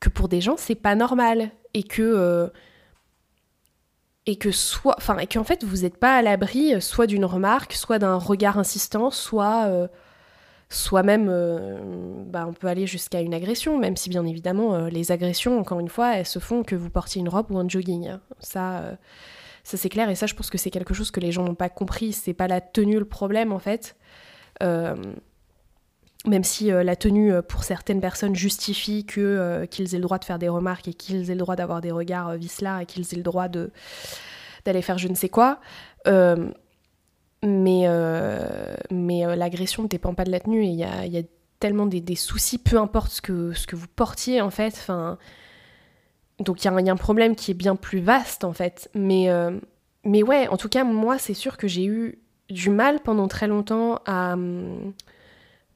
que 0.00 0.08
pour 0.08 0.28
des 0.28 0.40
gens, 0.40 0.56
c'est 0.56 0.74
pas 0.74 0.94
normal. 0.94 1.50
Et 1.74 1.82
que... 1.82 2.02
Euh, 2.02 2.48
et 4.24 4.36
que 4.36 4.52
soit, 4.52 4.94
enfin, 4.98 5.18
et 5.18 5.26
qu'en 5.26 5.42
fait, 5.42 5.64
vous 5.64 5.78
n'êtes 5.78 5.96
pas 5.96 6.14
à 6.14 6.22
l'abri, 6.22 6.74
euh, 6.74 6.80
soit 6.80 7.08
d'une 7.08 7.24
remarque, 7.24 7.72
soit 7.72 7.98
d'un 7.98 8.18
regard 8.18 8.56
insistant, 8.56 9.10
soit 9.10 9.88
même, 11.02 11.28
euh, 11.28 11.78
bah, 12.26 12.46
on 12.48 12.52
peut 12.52 12.66
aller 12.66 12.86
jusqu'à 12.86 13.20
une 13.20 13.34
agression, 13.34 13.78
même 13.78 13.96
si 13.96 14.08
bien 14.08 14.24
évidemment 14.24 14.74
euh, 14.74 14.88
les 14.88 15.12
agressions, 15.12 15.58
encore 15.58 15.80
une 15.80 15.88
fois, 15.88 16.16
elles 16.16 16.26
se 16.26 16.38
font 16.38 16.62
que 16.62 16.74
vous 16.74 16.90
portiez 16.90 17.20
une 17.20 17.28
robe 17.28 17.50
ou 17.50 17.58
un 17.58 17.68
jogging. 17.68 18.08
Hein. 18.08 18.20
Ça, 18.40 18.78
euh, 18.78 18.94
ça 19.64 19.76
c'est 19.76 19.88
clair, 19.88 20.08
et 20.08 20.14
ça 20.14 20.26
je 20.26 20.34
pense 20.34 20.50
que 20.50 20.58
c'est 20.58 20.70
quelque 20.70 20.94
chose 20.94 21.10
que 21.10 21.20
les 21.20 21.30
gens 21.30 21.44
n'ont 21.44 21.54
pas 21.54 21.68
compris. 21.68 22.12
C'est 22.12 22.34
pas 22.34 22.48
la 22.48 22.60
tenue 22.60 22.98
le 22.98 23.04
problème 23.04 23.52
en 23.52 23.58
fait. 23.58 23.96
même 26.24 26.44
si 26.44 26.70
la 26.70 26.96
tenue 26.96 27.32
pour 27.42 27.64
certaines 27.64 28.00
personnes 28.00 28.34
justifie 28.34 29.04
qu'ils 29.04 29.24
aient 29.24 29.98
le 29.98 30.00
droit 30.00 30.18
de 30.18 30.24
faire 30.24 30.38
des 30.38 30.48
remarques 30.48 30.88
et 30.88 30.94
qu'ils 30.94 31.30
aient 31.30 31.34
le 31.34 31.40
droit 31.40 31.56
d'avoir 31.56 31.80
des 31.80 31.90
regards 31.90 32.36
vicelards 32.36 32.80
et 32.80 32.86
qu'ils 32.86 33.04
aient 33.12 33.16
le 33.16 33.22
droit 33.22 33.48
d'aller 33.48 34.82
faire 34.82 34.98
je 34.98 35.08
ne 35.08 35.14
sais 35.14 35.28
quoi. 35.28 35.60
Mais, 37.44 37.82
euh, 37.86 38.76
mais 38.90 39.26
euh, 39.26 39.34
l'agression 39.34 39.82
ne 39.82 39.88
dépend 39.88 40.14
pas 40.14 40.24
de 40.24 40.30
la 40.30 40.40
tenue. 40.40 40.64
Il 40.64 40.74
y 40.74 40.84
a, 40.84 41.06
y 41.06 41.18
a, 41.18 41.22
tellement 41.58 41.86
des, 41.86 42.16
soucis, 42.16 42.58
peu 42.58 42.76
importe 42.76 43.12
ce 43.12 43.22
que, 43.22 43.52
ce 43.52 43.68
que 43.68 43.76
vous 43.76 43.86
portiez, 43.86 44.40
en 44.40 44.50
fait. 44.50 44.90
Donc 46.40 46.64
il 46.64 46.68
y, 46.68 46.84
y, 46.84 46.88
a 46.88 46.92
un 46.92 46.96
problème 46.96 47.36
qui 47.36 47.52
est 47.52 47.54
bien 47.54 47.76
plus 47.76 48.00
vaste, 48.00 48.42
en 48.42 48.52
fait. 48.52 48.90
Mais, 48.96 49.30
euh, 49.30 49.52
mais 50.02 50.24
ouais, 50.24 50.48
en 50.48 50.56
tout 50.56 50.68
cas, 50.68 50.82
moi, 50.82 51.18
c'est 51.18 51.34
sûr 51.34 51.56
que 51.56 51.68
j'ai 51.68 51.84
eu 51.84 52.18
du 52.50 52.68
mal 52.68 52.98
pendant 52.98 53.28
très 53.28 53.46
longtemps 53.46 54.00
à, 54.06 54.34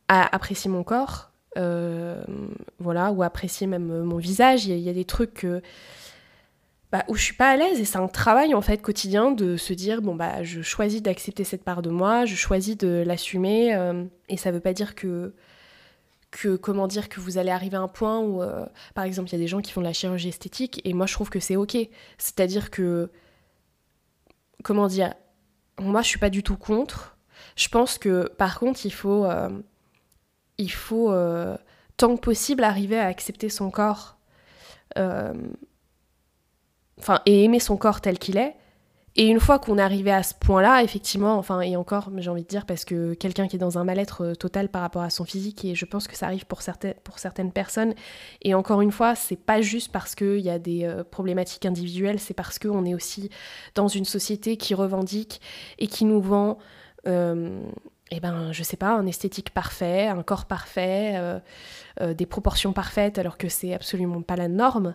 à 0.08 0.35
apprécier 0.35 0.68
mon 0.68 0.82
corps. 0.82 1.30
voilà, 1.54 3.12
ou 3.12 3.23
apprécier 3.23 3.69
même 3.69 4.02
mon 4.02 4.17
visage. 4.17 4.67
Il 4.67 4.76
y, 4.76 4.82
y, 4.82 4.91
a 4.91 4.93
des 4.93 5.04
trucs 5.04 5.34
que 5.34 5.62
bah, 6.92 7.04
où 7.08 7.16
je 7.16 7.22
suis 7.22 7.34
pas 7.34 7.50
à 7.50 7.56
l'aise 7.56 7.80
et 7.80 7.84
c'est 7.84 7.99
un 7.99 8.06
travail 8.06 8.54
en 8.54 8.60
fait 8.60 8.80
quotidien 8.80 9.32
de 9.32 9.56
se 9.56 9.72
dire 9.72 10.02
bon 10.02 10.14
bah 10.14 10.44
je 10.44 10.62
choisis 10.62 11.02
d'accepter 11.02 11.42
cette 11.42 11.64
part 11.64 11.82
de 11.82 11.90
moi, 11.90 12.26
je 12.26 12.36
choisis 12.36 12.76
de 12.76 13.02
l'assumer 13.04 13.75
euh, 13.75 14.04
et 14.28 14.36
ça 14.36 14.52
veut 14.52 14.60
pas 14.60 14.72
dire 14.72 14.94
que 14.94 15.34
que 16.30 16.54
comment 16.54 16.86
dire 16.86 17.08
que 17.08 17.20
vous 17.20 17.38
allez 17.38 17.50
arriver 17.50 17.76
à 17.76 17.80
un 17.80 17.88
point 17.88 18.20
où 18.20 18.40
euh, 18.40 18.64
par 18.94 19.04
exemple 19.04 19.28
il 19.30 19.32
y 19.32 19.34
a 19.34 19.38
des 19.38 19.49
gens 19.49 19.60
qui 19.60 19.72
font 19.72 19.80
de 19.80 19.86
la 19.86 19.92
chirurgie 19.92 20.28
esthétique 20.28 20.80
et 20.84 20.92
moi 20.92 21.06
je 21.06 21.14
trouve 21.14 21.28
que 21.28 21.40
c'est 21.40 21.56
ok, 21.56 21.76
c'est-à-dire 22.18 22.70
que 22.70 23.10
comment 24.62 24.86
dire 24.86 25.14
moi 25.80 26.02
je 26.02 26.08
suis 26.08 26.20
pas 26.20 26.30
du 26.30 26.44
tout 26.44 26.56
contre. 26.56 27.16
Je 27.56 27.68
pense 27.68 27.99
que 27.99 28.28
par 28.38 28.60
contre 28.60 28.86
il 28.86 28.92
faut 28.92 29.25
euh, 29.25 29.50
il 30.58 30.70
faut 30.70 31.12
tant 31.96 32.14
que 32.16 32.20
possible 32.20 32.62
arriver 32.62 32.99
à 32.99 33.06
accepter 33.06 33.49
son 33.49 33.70
corps 33.70 34.18
enfin, 36.99 37.21
et 37.26 37.45
aimer 37.45 37.61
son 37.61 37.76
corps 37.76 38.00
tel 38.00 38.19
qu'il 38.19 38.37
est. 38.37 38.54
Et 39.19 39.28
une 39.28 39.41
fois 39.41 39.59
qu'on 39.59 39.78
est 39.78 39.82
arrivé 39.82 40.13
à 40.13 40.23
ce 40.23 40.35
point-là, 40.35 40.82
effectivement, 40.82 41.39
enfin, 41.39 41.63
et 41.63 41.75
encore, 41.75 42.11
j'ai 42.19 42.28
envie 42.28 42.43
de 42.43 42.49
dire, 42.49 42.67
parce 42.67 42.85
que 42.85 43.15
quelqu'un 43.15 43.49
qui 43.49 43.56
est 43.56 43.59
dans 43.59 43.78
un 43.78 43.85
mal-être 43.85 44.23
euh, 44.23 44.35
total 44.35 44.69
par 44.69 44.82
rapport 44.82 45.00
à 45.00 45.09
son 45.09 45.25
physique, 45.25 45.65
et 45.65 45.75
je 45.75 45.87
pense 45.87 46.06
que 46.06 46.15
ça 46.15 46.26
arrive 46.26 46.45
pour 46.45 46.61
certaines, 46.61 46.95
pour 47.02 47.19
certaines 47.19 47.50
personnes, 47.50 47.95
et 48.43 48.52
encore 48.52 48.82
une 48.82 48.93
fois, 48.93 49.15
c'est 49.15 49.37
pas 49.37 49.63
juste 49.63 49.91
parce 49.91 50.15
qu'il 50.15 50.41
y 50.41 50.50
a 50.50 50.59
des 50.59 50.85
euh, 50.85 51.02
problématiques 51.02 51.65
individuelles, 51.65 52.21
c'est 52.21 52.35
parce 52.35 52.59
qu'on 52.59 52.85
est 52.85 52.95
aussi 52.95 53.30
dans 53.75 53.89
une 53.89 54.04
société 54.04 54.59
qui 54.59 54.75
revendique 54.75 55.41
et 55.78 55.87
qui 55.87 56.04
nous 56.04 56.21
vend, 56.21 56.59
euh, 57.06 57.63
eh 58.11 58.21
ben, 58.21 58.52
je 58.52 58.63
sais 58.63 58.76
pas, 58.76 58.91
un 58.91 59.06
esthétique 59.06 59.49
parfait, 59.49 60.09
un 60.09 60.23
corps 60.23 60.45
parfait, 60.45 61.41
des 62.00 62.26
proportions 62.26 62.73
parfaites, 62.73 63.19
alors 63.19 63.37
que 63.37 63.49
c'est 63.49 63.75
absolument 63.75 64.23
pas 64.23 64.37
la 64.37 64.47
norme. 64.47 64.95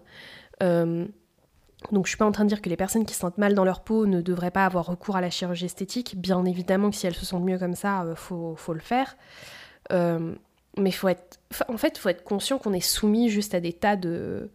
Donc 1.92 2.06
je 2.06 2.12
suis 2.12 2.18
pas 2.18 2.26
en 2.26 2.32
train 2.32 2.44
de 2.44 2.50
dire 2.50 2.62
que 2.62 2.70
les 2.70 2.78
personnes 2.78 3.06
qui 3.06 3.14
se 3.14 3.20
sentent 3.20 3.38
mal 3.38 3.54
dans 3.54 3.66
leur 3.66 3.82
peau 3.82 4.06
ne 4.06 4.22
devraient 4.22 4.52
pas 4.52 4.66
avoir 4.66 4.86
recours 4.86 5.16
à 5.16 5.22
la 5.22 5.30
chirurgie 5.30 5.66
esthétique. 5.66 6.16
Bien 6.20 6.46
évidemment 6.46 6.90
que 6.90 6.96
si 6.96 7.08
elles 7.08 7.16
se 7.16 7.26
sentent 7.26 7.44
mieux 7.44 7.58
comme 7.58 7.76
ça, 7.76 8.04
euh, 8.04 8.16
faut, 8.16 8.56
faut, 8.56 8.74
le 8.74 8.80
faire. 8.80 9.18
Euh, 9.92 10.36
mais 10.78 10.92
faut 10.92 11.08
être, 11.08 11.40
en 11.68 11.78
fait, 11.78 11.98
faut 11.98 12.10
être 12.10 12.24
conscient 12.24 12.60
qu'on 12.60 12.74
est 12.74 12.80
soumis 12.80 13.30
juste 13.30 13.56
à 13.56 13.60
des 13.60 13.74
tas 13.74 13.96
de, 13.96 14.52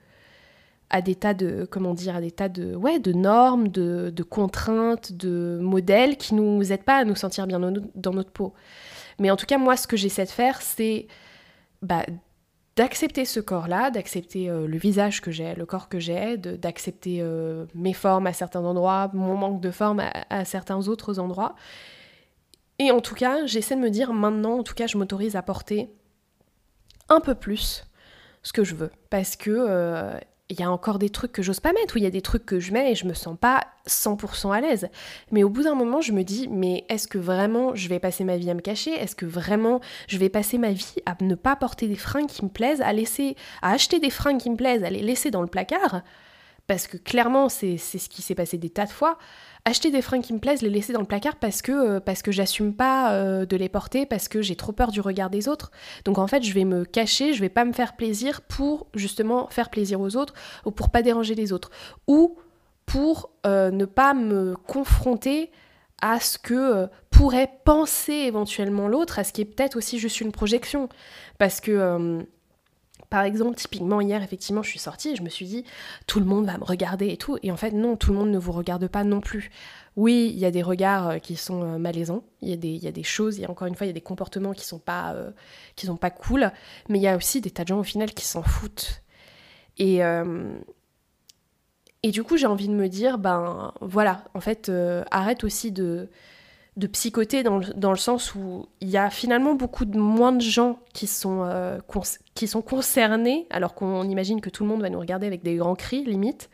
à 0.88 1.02
des 1.02 1.16
tas 1.16 1.34
de, 1.34 1.66
comment 1.68 1.94
dire, 1.94 2.16
à 2.16 2.20
des 2.20 2.30
tas 2.30 2.48
de, 2.48 2.74
ouais, 2.74 3.00
de 3.00 3.12
normes, 3.12 3.68
de, 3.68 4.10
de 4.14 4.22
contraintes, 4.22 5.12
de 5.12 5.58
modèles 5.60 6.16
qui 6.16 6.34
nous 6.34 6.72
aident 6.72 6.84
pas 6.84 6.98
à 6.98 7.04
nous 7.04 7.16
sentir 7.16 7.46
bien 7.46 7.58
dans 7.60 8.12
notre 8.12 8.30
peau. 8.30 8.54
Mais 9.18 9.30
en 9.30 9.36
tout 9.36 9.46
cas, 9.46 9.58
moi, 9.58 9.76
ce 9.76 9.86
que 9.86 9.96
j'essaie 9.96 10.24
de 10.24 10.30
faire, 10.30 10.62
c'est 10.62 11.06
bah, 11.82 12.04
d'accepter 12.76 13.24
ce 13.24 13.40
corps-là, 13.40 13.90
d'accepter 13.90 14.50
euh, 14.50 14.66
le 14.66 14.76
visage 14.76 15.22
que 15.22 15.30
j'ai, 15.30 15.54
le 15.54 15.64
corps 15.64 15.88
que 15.88 15.98
j'ai, 15.98 16.36
d'accepter 16.36 17.18
euh, 17.20 17.64
mes 17.74 17.94
formes 17.94 18.26
à 18.26 18.34
certains 18.34 18.64
endroits, 18.64 19.10
mon 19.14 19.36
manque 19.36 19.60
de 19.60 19.70
forme 19.70 20.02
à, 20.30 20.44
certains 20.44 20.86
autres 20.86 21.18
endroits. 21.18 21.56
Et 22.78 22.90
en 22.90 23.00
tout 23.00 23.14
cas, 23.14 23.46
j'essaie 23.46 23.74
de 23.74 23.80
me 23.80 23.88
dire 23.88 24.12
maintenant, 24.12 24.58
en 24.58 24.62
tout 24.62 24.74
cas, 24.74 24.86
je 24.86 24.98
m'autorise 24.98 25.34
à 25.34 25.42
porter 25.42 25.90
un 27.08 27.20
peu 27.20 27.34
plus 27.34 27.86
ce 28.42 28.52
que 28.52 28.62
je 28.62 28.74
veux. 28.74 28.90
Parce 29.08 29.36
que 29.36 29.50
euh, 29.50 30.18
il 30.48 30.60
y 30.60 30.62
a 30.62 30.70
encore 30.70 30.98
des 30.98 31.10
trucs 31.10 31.32
que 31.32 31.42
j'ose 31.42 31.60
pas 31.60 31.72
mettre, 31.72 31.96
ou 31.96 31.98
il 31.98 32.04
y 32.04 32.06
a 32.06 32.10
des 32.10 32.22
trucs 32.22 32.46
que 32.46 32.60
je 32.60 32.72
mets 32.72 32.92
et 32.92 32.94
je 32.94 33.06
me 33.06 33.14
sens 33.14 33.36
pas 33.38 33.66
100% 33.88 34.52
à 34.52 34.60
l'aise. 34.60 34.88
Mais 35.32 35.42
au 35.42 35.48
bout 35.48 35.64
d'un 35.64 35.74
moment, 35.74 36.00
je 36.00 36.12
me 36.12 36.22
dis, 36.22 36.48
mais 36.48 36.84
est-ce 36.88 37.08
que 37.08 37.18
vraiment 37.18 37.74
je 37.74 37.88
vais 37.88 37.98
passer 37.98 38.22
ma 38.22 38.36
vie 38.36 38.50
à 38.50 38.54
me 38.54 38.60
cacher? 38.60 38.92
Est-ce 38.92 39.16
que 39.16 39.26
vraiment 39.26 39.80
je 40.06 40.18
vais 40.18 40.28
passer 40.28 40.58
ma 40.58 40.70
vie 40.70 40.94
à 41.04 41.16
ne 41.20 41.34
pas 41.34 41.56
porter 41.56 41.88
des 41.88 41.96
fringues 41.96 42.28
qui 42.28 42.44
me 42.44 42.50
plaisent, 42.50 42.80
à 42.80 42.92
laisser, 42.92 43.36
à 43.60 43.72
acheter 43.72 43.98
des 43.98 44.10
fringues 44.10 44.38
qui 44.38 44.50
me 44.50 44.56
plaisent, 44.56 44.84
à 44.84 44.90
les 44.90 45.02
laisser 45.02 45.30
dans 45.30 45.42
le 45.42 45.48
placard? 45.48 46.02
Parce 46.66 46.86
que 46.86 46.96
clairement, 46.96 47.48
c'est 47.48 47.78
ce 47.78 48.08
qui 48.08 48.22
s'est 48.22 48.34
passé 48.34 48.58
des 48.58 48.70
tas 48.70 48.86
de 48.86 48.90
fois 48.90 49.18
acheter 49.66 49.90
des 49.90 50.00
fringues 50.00 50.22
qui 50.22 50.32
me 50.32 50.38
plaisent, 50.38 50.62
les 50.62 50.70
laisser 50.70 50.92
dans 50.92 51.00
le 51.00 51.06
placard 51.06 51.36
parce 51.36 51.60
que, 51.60 51.72
euh, 51.72 52.00
parce 52.00 52.22
que 52.22 52.30
j'assume 52.30 52.72
pas 52.72 53.12
euh, 53.12 53.44
de 53.44 53.56
les 53.56 53.68
porter, 53.68 54.06
parce 54.06 54.28
que 54.28 54.40
j'ai 54.40 54.54
trop 54.54 54.72
peur 54.72 54.92
du 54.92 55.00
regard 55.00 55.28
des 55.28 55.48
autres. 55.48 55.72
Donc 56.04 56.18
en 56.18 56.28
fait, 56.28 56.44
je 56.44 56.54
vais 56.54 56.64
me 56.64 56.84
cacher, 56.84 57.34
je 57.34 57.40
vais 57.40 57.48
pas 57.48 57.64
me 57.64 57.72
faire 57.72 57.96
plaisir 57.96 58.42
pour 58.42 58.86
justement 58.94 59.48
faire 59.48 59.68
plaisir 59.68 60.00
aux 60.00 60.16
autres 60.16 60.34
ou 60.64 60.70
pour 60.70 60.90
pas 60.90 61.02
déranger 61.02 61.34
les 61.34 61.52
autres. 61.52 61.70
Ou 62.06 62.38
pour 62.86 63.30
euh, 63.44 63.72
ne 63.72 63.84
pas 63.84 64.14
me 64.14 64.54
confronter 64.68 65.50
à 66.00 66.20
ce 66.20 66.38
que 66.38 66.86
pourrait 67.10 67.50
penser 67.64 68.12
éventuellement 68.12 68.86
l'autre, 68.86 69.18
à 69.18 69.24
ce 69.24 69.32
qui 69.32 69.40
est 69.40 69.46
peut-être 69.46 69.76
aussi 69.76 69.98
juste 69.98 70.20
une 70.20 70.30
projection. 70.30 70.88
Parce 71.38 71.60
que 71.60 72.24
par 73.10 73.22
exemple, 73.22 73.56
typiquement 73.56 74.00
hier, 74.00 74.22
effectivement, 74.22 74.62
je 74.62 74.70
suis 74.70 74.78
sortie 74.78 75.10
et 75.10 75.16
je 75.16 75.22
me 75.22 75.28
suis 75.28 75.46
dit, 75.46 75.64
tout 76.06 76.18
le 76.18 76.26
monde 76.26 76.46
va 76.46 76.58
me 76.58 76.64
regarder 76.64 77.08
et 77.08 77.16
tout. 77.16 77.38
Et 77.42 77.52
en 77.52 77.56
fait, 77.56 77.70
non, 77.70 77.96
tout 77.96 78.10
le 78.10 78.18
monde 78.18 78.30
ne 78.30 78.38
vous 78.38 78.52
regarde 78.52 78.86
pas 78.88 79.04
non 79.04 79.20
plus. 79.20 79.50
oui, 79.96 80.30
il 80.34 80.38
y 80.38 80.44
a 80.44 80.50
des 80.50 80.62
regards 80.62 81.08
euh, 81.08 81.18
qui 81.18 81.36
sont 81.36 81.62
euh, 81.62 81.78
malaisants, 81.78 82.22
il 82.42 82.50
y, 82.50 82.52
a 82.52 82.56
des, 82.56 82.68
il 82.68 82.82
y 82.82 82.88
a 82.88 82.92
des 82.92 83.02
choses, 83.02 83.38
il 83.38 83.42
y 83.42 83.44
a 83.44 83.50
encore 83.50 83.66
une 83.66 83.74
fois, 83.74 83.86
il 83.86 83.90
y 83.90 83.90
a 83.90 83.94
des 83.94 84.00
comportements 84.00 84.52
qui 84.52 84.66
sont 84.66 84.78
pas, 84.78 85.14
euh, 85.14 85.30
sont 85.82 85.96
pas 85.96 86.10
cool, 86.10 86.50
mais 86.88 86.98
il 86.98 87.02
y 87.02 87.08
a 87.08 87.16
aussi 87.16 87.40
des 87.40 87.50
tas 87.50 87.62
de 87.62 87.68
gens 87.68 87.78
au 87.78 87.84
final 87.84 88.12
qui 88.12 88.24
s'en 88.24 88.42
foutent. 88.42 89.02
Et, 89.78 90.00
et 92.02 92.10
du 92.10 92.22
coup, 92.22 92.38
j'ai 92.38 92.46
envie 92.46 92.68
de 92.68 92.72
me 92.72 92.88
dire, 92.88 93.18
ben 93.18 93.74
voilà, 93.82 94.24
en 94.32 94.40
fait, 94.40 94.72
arrête 95.10 95.44
aussi 95.44 95.70
de, 95.70 96.08
de 96.76 96.86
psychoter 96.86 97.42
dans 97.42 97.58
le, 97.58 97.66
dans 97.74 97.90
le, 97.90 97.96
sens 97.96 98.34
où 98.34 98.66
il 98.80 98.88
y 98.88 98.96
a 98.96 99.08
finalement 99.10 99.54
beaucoup 99.54 99.84
de 99.86 99.98
moins 99.98 100.32
de 100.32 100.42
gens 100.42 100.78
qui 100.92 101.06
sont, 101.06 101.48
qui 102.34 102.46
sont 102.46 102.62
concernés, 102.62 103.46
alors 103.50 103.74
qu'on 103.74 104.04
imagine 104.04 104.40
que 104.40 104.50
tout 104.50 104.62
le 104.62 104.68
monde 104.68 104.82
va 104.82 104.90
nous 104.90 105.00
regarder 105.00 105.26
avec 105.26 105.42
des 105.42 105.56
grands 105.56 105.74
cris, 105.74 106.04
limite. 106.04 106.50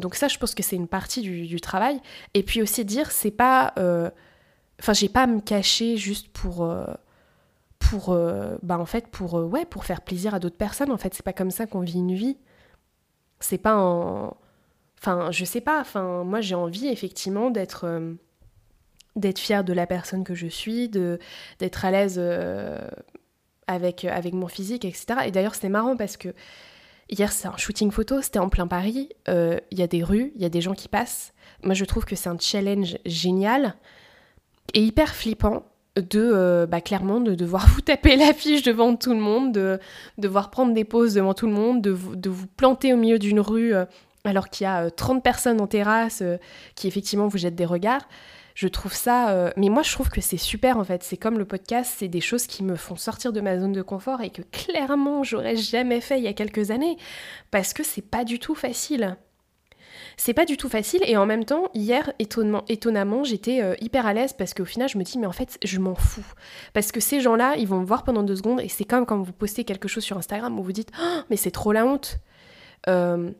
Donc 0.00 0.14
ça, 0.14 0.28
je 0.28 0.38
pense 0.38 0.54
que 0.54 0.62
c'est 0.62 0.76
une 0.76 0.88
partie 0.88 1.22
du, 1.22 1.60
travail. 1.60 2.00
Et 2.34 2.42
puis 2.42 2.62
aussi 2.62 2.84
dire, 2.84 3.10
c'est 3.10 3.30
pas... 3.30 3.72
Euh, 3.78 4.10
enfin, 4.80 4.92
j'ai 4.92 5.08
pas 5.08 5.22
à 5.22 5.26
me 5.26 5.40
cacher 5.40 5.96
juste 5.96 6.28
pour... 6.28 6.64
Euh, 6.64 6.86
pour... 7.78 8.10
Euh, 8.10 8.56
bah 8.62 8.78
en 8.78 8.86
fait, 8.86 9.08
pour... 9.08 9.34
ouais, 9.34 9.64
pour 9.64 9.84
faire 9.84 10.00
plaisir 10.00 10.34
à 10.34 10.38
d'autres 10.40 10.56
personnes. 10.56 10.90
En 10.90 10.96
fait, 10.96 11.14
c'est 11.14 11.24
pas 11.24 11.32
comme 11.32 11.50
ça 11.50 11.66
qu'on 11.66 11.80
vit 11.80 11.98
une 11.98 12.14
vie. 12.14 12.38
C'est 13.40 13.58
pas 13.58 13.76
en... 13.76 14.36
Enfin, 14.98 15.30
je 15.30 15.44
sais 15.44 15.60
pas. 15.60 15.80
Enfin, 15.80 16.24
moi, 16.24 16.40
j'ai 16.40 16.54
envie, 16.54 16.88
effectivement, 16.88 17.50
d'être... 17.50 17.86
d'être 19.16 19.38
fière 19.38 19.64
de 19.64 19.72
la 19.72 19.86
personne 19.86 20.24
que 20.24 20.34
je 20.34 20.46
suis, 20.46 20.88
d'être 20.88 21.84
à 21.84 21.90
l'aise 21.90 22.20
avec, 23.66 24.04
avec 24.04 24.34
mon 24.34 24.48
physique, 24.48 24.84
etc. 24.84 25.06
Et 25.26 25.30
d'ailleurs, 25.30 25.54
c'était 25.54 25.68
marrant 25.68 25.96
parce 25.96 26.16
que 26.16 26.34
Hier, 27.10 27.32
c'est 27.32 27.48
un 27.48 27.56
shooting 27.56 27.90
photo, 27.90 28.22
c'était 28.22 28.38
en 28.38 28.48
plein 28.48 28.68
Paris. 28.68 29.08
Euh, 29.28 29.58
il 29.72 29.80
y 29.80 29.82
a 29.82 29.88
des 29.88 30.04
rues, 30.04 30.32
il 30.36 30.42
y 30.42 30.44
a 30.44 30.48
des 30.48 30.60
gens 30.60 30.74
qui 30.74 30.86
passent. 30.86 31.32
Moi, 31.64 31.74
je 31.74 31.84
trouve 31.84 32.04
que 32.04 32.14
c'est 32.14 32.28
un 32.28 32.38
challenge 32.38 32.98
génial 33.04 33.74
et 34.74 34.80
hyper 34.80 35.12
flippant 35.12 35.64
de, 35.96 36.20
euh, 36.20 36.66
bah, 36.66 36.80
clairement, 36.80 37.20
de 37.20 37.34
devoir 37.34 37.66
vous 37.74 37.80
taper 37.80 38.14
l'affiche 38.14 38.62
devant 38.62 38.94
tout 38.94 39.12
le 39.12 39.18
monde, 39.18 39.52
de, 39.52 39.80
devoir 40.18 40.50
prendre 40.50 40.72
des 40.72 40.84
pauses 40.84 41.14
devant 41.14 41.34
tout 41.34 41.48
le 41.48 41.52
monde, 41.52 41.82
de, 41.82 41.98
de 42.14 42.30
vous 42.30 42.46
planter 42.46 42.94
au 42.94 42.96
milieu 42.96 43.18
d'une 43.18 43.40
rue 43.40 43.74
euh, 43.74 43.86
alors 44.22 44.48
qu'il 44.48 44.64
y 44.64 44.68
a 44.68 44.88
30 44.88 45.20
personnes 45.20 45.60
en 45.60 45.66
terrasse 45.66 46.22
qui, 46.76 46.86
effectivement, 46.86 47.26
vous 47.26 47.38
jettent 47.38 47.56
des 47.56 47.64
regards. 47.64 48.06
Je 48.54 48.68
trouve 48.68 48.92
ça. 48.92 49.30
Euh, 49.30 49.50
mais 49.56 49.68
moi, 49.68 49.82
je 49.82 49.92
trouve 49.92 50.08
que 50.08 50.20
c'est 50.20 50.36
super 50.36 50.78
en 50.78 50.84
fait. 50.84 51.02
C'est 51.02 51.16
comme 51.16 51.38
le 51.38 51.44
podcast, 51.44 51.94
c'est 51.96 52.08
des 52.08 52.20
choses 52.20 52.46
qui 52.46 52.62
me 52.62 52.76
font 52.76 52.96
sortir 52.96 53.32
de 53.32 53.40
ma 53.40 53.58
zone 53.58 53.72
de 53.72 53.82
confort 53.82 54.20
et 54.20 54.30
que 54.30 54.42
clairement, 54.42 55.22
j'aurais 55.22 55.56
jamais 55.56 56.00
fait 56.00 56.18
il 56.18 56.24
y 56.24 56.28
a 56.28 56.32
quelques 56.32 56.70
années. 56.70 56.96
Parce 57.50 57.72
que 57.72 57.82
c'est 57.82 58.02
pas 58.02 58.24
du 58.24 58.38
tout 58.38 58.54
facile. 58.54 59.16
C'est 60.16 60.34
pas 60.34 60.44
du 60.44 60.56
tout 60.56 60.68
facile 60.68 61.00
et 61.06 61.16
en 61.16 61.24
même 61.26 61.44
temps, 61.44 61.68
hier, 61.74 62.12
étonnamment, 62.18 63.24
j'étais 63.24 63.62
euh, 63.62 63.74
hyper 63.80 64.06
à 64.06 64.12
l'aise 64.12 64.34
parce 64.34 64.54
qu'au 64.54 64.64
final, 64.64 64.88
je 64.88 64.98
me 64.98 65.02
dis, 65.02 65.18
mais 65.18 65.26
en 65.26 65.32
fait, 65.32 65.58
je 65.64 65.78
m'en 65.78 65.94
fous. 65.94 66.26
Parce 66.72 66.92
que 66.92 67.00
ces 67.00 67.20
gens-là, 67.20 67.56
ils 67.56 67.66
vont 67.66 67.80
me 67.80 67.86
voir 67.86 68.04
pendant 68.04 68.22
deux 68.22 68.36
secondes 68.36 68.60
et 68.60 68.68
c'est 68.68 68.84
comme 68.84 69.06
quand 69.06 69.20
vous 69.20 69.32
postez 69.32 69.64
quelque 69.64 69.88
chose 69.88 70.04
sur 70.04 70.18
Instagram 70.18 70.58
où 70.58 70.62
vous 70.62 70.72
dites, 70.72 70.90
oh, 71.02 71.20
mais 71.30 71.36
c'est 71.36 71.50
trop 71.50 71.72
la 71.72 71.86
honte. 71.86 72.18
Euh, 72.88 73.30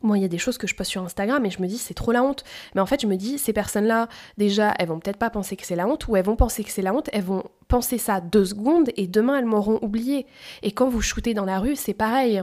moi, 0.00 0.16
il 0.16 0.22
y 0.22 0.24
a 0.24 0.28
des 0.28 0.38
choses 0.38 0.58
que 0.58 0.66
je 0.66 0.74
poste 0.74 0.90
sur 0.90 1.02
Instagram 1.02 1.44
et 1.44 1.50
je 1.50 1.60
me 1.60 1.66
dis 1.66 1.78
c'est 1.78 1.94
trop 1.94 2.12
la 2.12 2.22
honte. 2.22 2.44
Mais 2.74 2.80
en 2.80 2.86
fait, 2.86 3.00
je 3.00 3.06
me 3.06 3.16
dis 3.16 3.38
ces 3.38 3.52
personnes-là, 3.52 4.08
déjà, 4.36 4.74
elles 4.78 4.88
vont 4.88 5.00
peut-être 5.00 5.18
pas 5.18 5.30
penser 5.30 5.56
que 5.56 5.66
c'est 5.66 5.76
la 5.76 5.86
honte 5.86 6.06
ou 6.08 6.16
elles 6.16 6.24
vont 6.24 6.36
penser 6.36 6.62
que 6.64 6.70
c'est 6.70 6.82
la 6.82 6.94
honte, 6.94 7.10
elles 7.12 7.24
vont 7.24 7.44
penser 7.66 7.98
ça 7.98 8.20
deux 8.20 8.44
secondes 8.44 8.90
et 8.96 9.06
demain 9.06 9.38
elles 9.38 9.46
m'auront 9.46 9.78
oublié. 9.82 10.26
Et 10.62 10.72
quand 10.72 10.88
vous 10.88 11.00
shootez 11.00 11.34
dans 11.34 11.44
la 11.44 11.58
rue, 11.58 11.76
c'est 11.76 11.94
pareil. 11.94 12.42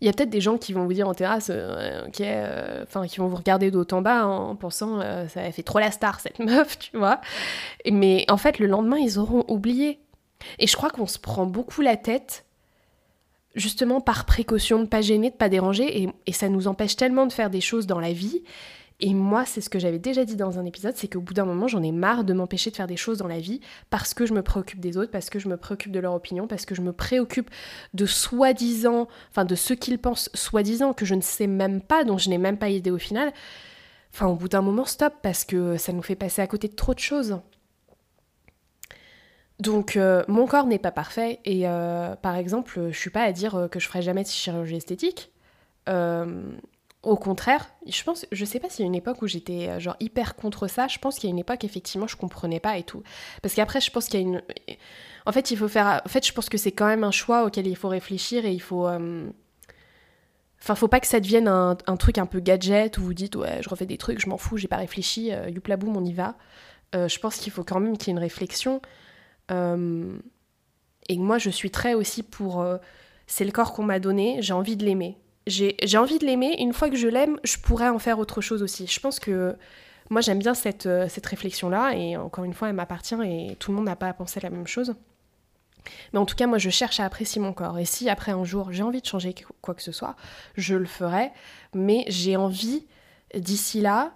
Il 0.00 0.06
y 0.06 0.08
a 0.08 0.12
peut-être 0.12 0.30
des 0.30 0.40
gens 0.40 0.58
qui 0.58 0.72
vont 0.72 0.84
vous 0.84 0.92
dire 0.92 1.08
en 1.08 1.14
terrasse, 1.14 1.50
euh, 1.52 2.06
ok, 2.06 2.20
euh, 2.20 2.84
enfin, 2.84 3.06
qui 3.08 3.18
vont 3.18 3.26
vous 3.26 3.36
regarder 3.36 3.72
d'autant 3.72 3.98
en 3.98 4.02
bas 4.02 4.26
en 4.26 4.54
pensant 4.54 5.00
euh, 5.00 5.26
ça 5.26 5.50
fait 5.50 5.64
trop 5.64 5.80
la 5.80 5.90
star 5.90 6.20
cette 6.20 6.38
meuf, 6.38 6.78
tu 6.78 6.96
vois. 6.96 7.20
Mais 7.90 8.24
en 8.30 8.36
fait, 8.36 8.60
le 8.60 8.66
lendemain, 8.66 8.98
ils 8.98 9.18
auront 9.18 9.44
oublié. 9.48 10.00
Et 10.60 10.68
je 10.68 10.76
crois 10.76 10.90
qu'on 10.90 11.06
se 11.06 11.18
prend 11.18 11.46
beaucoup 11.46 11.80
la 11.80 11.96
tête 11.96 12.44
justement 13.58 14.00
par 14.00 14.24
précaution, 14.24 14.80
de 14.82 14.86
pas 14.86 15.00
gêner, 15.00 15.30
de 15.30 15.36
pas 15.36 15.48
déranger, 15.48 16.10
et, 16.26 16.32
ça 16.32 16.48
nous 16.48 16.68
empêche 16.68 16.96
tellement 16.96 17.26
de 17.26 17.32
faire 17.32 17.50
des 17.50 17.60
choses 17.60 17.86
dans 17.86 18.00
la 18.00 18.12
vie. 18.12 18.42
Et 19.00 19.14
moi, 19.14 19.44
c'est 19.44 19.60
ce 19.60 19.70
que 19.70 19.78
j'avais 19.78 20.00
déjà 20.00 20.24
dit 20.24 20.34
dans 20.34 20.58
un 20.58 20.64
épisode, 20.64 20.94
c'est 20.96 21.06
qu'au 21.06 21.20
bout 21.20 21.34
d'un 21.34 21.44
moment, 21.44 21.68
j'en 21.68 21.82
ai 21.82 21.92
marre 21.92 22.24
de 22.24 22.32
m'empêcher 22.32 22.70
de 22.70 22.76
faire 22.76 22.88
des 22.88 22.96
choses 22.96 23.18
dans 23.18 23.28
la 23.28 23.38
vie 23.38 23.60
parce 23.90 24.12
que 24.12 24.26
je 24.26 24.34
me 24.34 24.42
préoccupe 24.42 24.80
des 24.80 24.96
autres, 24.96 25.12
parce 25.12 25.30
que 25.30 25.38
je 25.38 25.48
me 25.48 25.56
préoccupe 25.56 25.92
de 25.92 26.00
leur 26.00 26.14
opinion, 26.14 26.48
parce 26.48 26.66
que 26.66 26.74
je 26.74 26.82
me 26.82 26.92
préoccupe 26.92 27.48
de 27.94 28.06
soi-disant, 28.06 29.06
enfin 29.30 29.44
de 29.44 29.54
ce 29.54 29.72
qu'ils 29.72 30.00
pensent 30.00 30.30
soi-disant, 30.34 30.94
que 30.94 31.04
je 31.04 31.14
ne 31.14 31.20
sais 31.20 31.46
même 31.46 31.80
pas, 31.80 32.02
dont 32.02 32.18
je 32.18 32.28
n'ai 32.28 32.38
même 32.38 32.58
pas 32.58 32.70
idée 32.70 32.90
au 32.90 32.98
final. 32.98 33.32
Enfin, 34.12 34.26
au 34.26 34.34
bout 34.34 34.48
d'un 34.48 34.62
moment, 34.62 34.84
stop, 34.84 35.14
parce 35.22 35.44
que 35.44 35.76
ça 35.76 35.92
nous 35.92 36.02
fait 36.02 36.16
passer 36.16 36.42
à 36.42 36.48
côté 36.48 36.66
de 36.66 36.74
trop 36.74 36.94
de 36.94 36.98
choses. 36.98 37.38
Donc 39.60 39.96
euh, 39.96 40.22
mon 40.28 40.46
corps 40.46 40.66
n'est 40.66 40.78
pas 40.78 40.92
parfait 40.92 41.40
et 41.44 41.62
euh, 41.66 42.14
par 42.16 42.36
exemple, 42.36 42.90
je 42.90 42.96
suis 42.96 43.10
pas 43.10 43.22
à 43.22 43.32
dire 43.32 43.56
euh, 43.56 43.68
que 43.68 43.80
je 43.80 43.88
ferai 43.88 44.02
jamais 44.02 44.22
de 44.22 44.28
chirurgie 44.28 44.76
esthétique. 44.76 45.32
au 47.02 47.16
contraire, 47.16 47.68
je 47.86 48.02
pense, 48.04 48.26
je 48.30 48.44
sais 48.44 48.60
pas 48.60 48.68
s'il 48.68 48.84
y 48.84 48.84
a 48.84 48.86
une 48.86 48.94
époque 48.94 49.22
où 49.22 49.26
j'étais 49.26 49.80
genre 49.80 49.96
hyper 49.98 50.36
contre 50.36 50.68
ça. 50.68 50.86
Je 50.86 50.98
pense 50.98 51.18
qu'il 51.18 51.28
y 51.28 51.32
a 51.32 51.34
une 51.34 51.38
époque 51.38 51.64
effectivement 51.64 52.06
je 52.06 52.16
comprenais 52.16 52.60
pas 52.60 52.78
et 52.78 52.84
tout. 52.84 53.02
Parce 53.42 53.54
qu'après 53.54 53.80
je 53.80 53.90
pense 53.90 54.06
qu'il 54.06 54.20
y 54.20 54.22
a 54.22 54.26
une, 54.26 54.42
en 55.26 55.32
fait 55.32 55.50
il 55.50 55.56
faut 55.56 55.68
faire, 55.68 56.02
en 56.04 56.08
fait 56.08 56.24
je 56.24 56.32
pense 56.32 56.48
que 56.48 56.58
c'est 56.58 56.72
quand 56.72 56.86
même 56.86 57.04
un 57.04 57.10
choix 57.10 57.44
auquel 57.44 57.66
il 57.66 57.76
faut 57.76 57.88
réfléchir 57.88 58.44
et 58.44 58.52
il 58.52 58.62
faut 58.62 58.86
Enfin, 60.60 60.74
faut 60.74 60.88
pas 60.88 60.98
que 61.00 61.06
ça 61.06 61.20
devienne 61.20 61.46
un, 61.48 61.76
truc 61.96 62.18
un 62.18 62.26
peu 62.26 62.40
gadget 62.40 62.98
où 62.98 63.02
vous 63.02 63.14
dites 63.14 63.36
ouais, 63.36 63.60
je 63.62 63.68
refais 63.68 63.86
des 63.86 63.96
trucs, 63.96 64.20
je 64.20 64.28
m'en 64.28 64.38
fous, 64.38 64.56
j'ai 64.56 64.66
pas 64.68 64.76
réfléchi, 64.76 65.32
euh, 65.32 65.48
youpla 65.48 65.76
boum, 65.76 65.96
on 65.96 66.04
y 66.04 66.12
va. 66.12 66.34
je 66.92 67.18
pense 67.20 67.36
qu'il 67.36 67.52
faut 67.52 67.64
quand 67.64 67.80
même 67.80 67.96
qu'il 67.96 68.08
y 68.08 68.10
ait 68.10 68.16
une 68.16 68.18
réflexion. 68.18 68.82
Euh, 69.50 70.18
et 71.08 71.16
moi, 71.18 71.38
je 71.38 71.50
suis 71.50 71.70
très 71.70 71.94
aussi 71.94 72.22
pour... 72.22 72.60
Euh, 72.60 72.78
c'est 73.26 73.44
le 73.44 73.52
corps 73.52 73.72
qu'on 73.72 73.82
m'a 73.82 73.98
donné, 73.98 74.38
j'ai 74.40 74.52
envie 74.52 74.76
de 74.76 74.84
l'aimer. 74.84 75.18
J'ai 75.46 75.96
envie 75.96 76.18
de 76.18 76.26
l'aimer, 76.26 76.56
une 76.58 76.74
fois 76.74 76.90
que 76.90 76.96
je 76.96 77.08
l'aime, 77.08 77.38
je 77.42 77.56
pourrais 77.56 77.88
en 77.88 77.98
faire 77.98 78.18
autre 78.18 78.40
chose 78.42 78.62
aussi. 78.62 78.86
Je 78.86 79.00
pense 79.00 79.18
que 79.18 79.56
moi, 80.10 80.20
j'aime 80.20 80.38
bien 80.38 80.54
cette, 80.54 80.86
euh, 80.86 81.08
cette 81.08 81.26
réflexion-là, 81.26 81.94
et 81.94 82.16
encore 82.16 82.44
une 82.44 82.52
fois, 82.52 82.68
elle 82.68 82.74
m'appartient, 82.74 83.14
et 83.24 83.56
tout 83.58 83.70
le 83.70 83.76
monde 83.76 83.86
n'a 83.86 83.96
pas 83.96 84.08
à 84.08 84.12
penser 84.12 84.40
la 84.40 84.50
même 84.50 84.66
chose. 84.66 84.94
Mais 86.12 86.18
en 86.18 86.26
tout 86.26 86.36
cas, 86.36 86.46
moi, 86.46 86.58
je 86.58 86.68
cherche 86.68 87.00
à 87.00 87.04
apprécier 87.04 87.40
mon 87.40 87.54
corps. 87.54 87.78
Et 87.78 87.86
si 87.86 88.10
après 88.10 88.32
un 88.32 88.44
jour, 88.44 88.72
j'ai 88.72 88.82
envie 88.82 89.00
de 89.00 89.06
changer 89.06 89.34
quoi 89.62 89.74
que 89.74 89.82
ce 89.82 89.92
soit, 89.92 90.16
je 90.54 90.74
le 90.74 90.86
ferai. 90.86 91.30
Mais 91.74 92.04
j'ai 92.08 92.36
envie, 92.36 92.86
d'ici 93.34 93.80
là, 93.80 94.12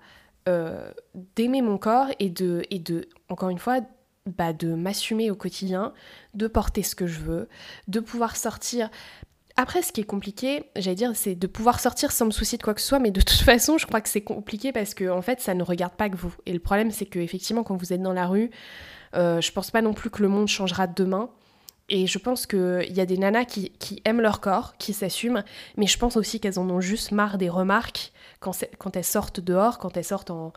d'aimer 1.37 1.63
mon 1.63 1.79
corps 1.79 2.09
et 2.19 2.29
de, 2.29 2.63
et 2.71 2.79
de, 2.79 3.09
encore 3.31 3.49
une 3.49 3.59
fois, 3.59 3.81
bah, 4.27 4.53
de 4.53 4.75
m'assumer 4.75 5.31
au 5.31 5.35
quotidien, 5.35 5.93
de 6.35 6.47
porter 6.47 6.83
ce 6.83 6.95
que 6.95 7.07
je 7.07 7.19
veux, 7.19 7.49
de 7.89 7.99
pouvoir 7.99 8.37
sortir. 8.37 8.89
Après, 9.57 9.83
ce 9.83 9.93
qui 9.93 10.01
est 10.01 10.05
compliqué, 10.05 10.65
j'allais 10.77 10.95
dire, 10.95 11.11
c'est 11.15 11.35
de 11.35 11.47
pouvoir 11.47 11.81
sortir 11.81 12.13
sans 12.13 12.27
me 12.27 12.31
soucier 12.31 12.57
de 12.57 12.63
quoi 12.63 12.73
que 12.75 12.81
ce 12.81 12.87
soit, 12.87 13.01
mais 13.01 13.11
de 13.11 13.21
toute 13.21 13.33
façon, 13.45 13.79
je 13.79 13.87
crois 13.87 14.01
que 14.01 14.09
c'est 14.09 14.21
compliqué 14.23 14.73
parce 14.73 14.95
que, 14.95 15.11
en 15.11 15.23
fait, 15.23 15.41
ça 15.41 15.55
ne 15.55 15.63
regarde 15.63 15.95
pas 15.95 16.09
que 16.09 16.17
vous. 16.17 16.33
Et 16.47 16.53
le 16.53 16.61
problème, 16.61 16.93
c'est 16.93 17.07
que, 17.07 17.19
effectivement, 17.19 17.65
quand 17.65 17.77
vous 17.77 17.93
êtes 17.93 18.01
dans 18.01 18.13
la 18.13 18.27
rue, 18.29 18.51
euh, 19.15 19.41
je 19.41 19.51
pense 19.51 19.71
pas 19.73 19.83
non 19.83 19.93
plus 19.93 20.11
que 20.11 20.23
le 20.23 20.29
monde 20.29 20.49
changera 20.49 20.87
demain. 20.87 21.29
Et 21.89 22.07
je 22.07 22.19
pense 22.19 22.47
qu'il 22.47 22.93
y 22.93 23.01
a 23.01 23.07
des 23.07 23.19
nanas 23.19 23.45
qui, 23.45 23.73
aiment 24.05 24.21
leur 24.21 24.41
corps, 24.41 24.77
qui 24.79 24.93
s'assument, 24.93 25.43
mais 25.77 25.89
je 25.89 25.99
pense 25.99 26.17
aussi 26.17 26.39
qu'elles 26.39 26.61
en 26.61 26.71
ont 26.71 26.81
juste 26.81 27.11
marre 27.11 27.39
des 27.39 27.51
remarques 27.51 28.13
quand 28.39 28.97
elles 28.97 29.05
sortent 29.05 29.41
dehors, 29.41 29.79
quand 29.79 29.97
elles 29.97 30.05
sortent 30.05 30.31
en, 30.31 30.53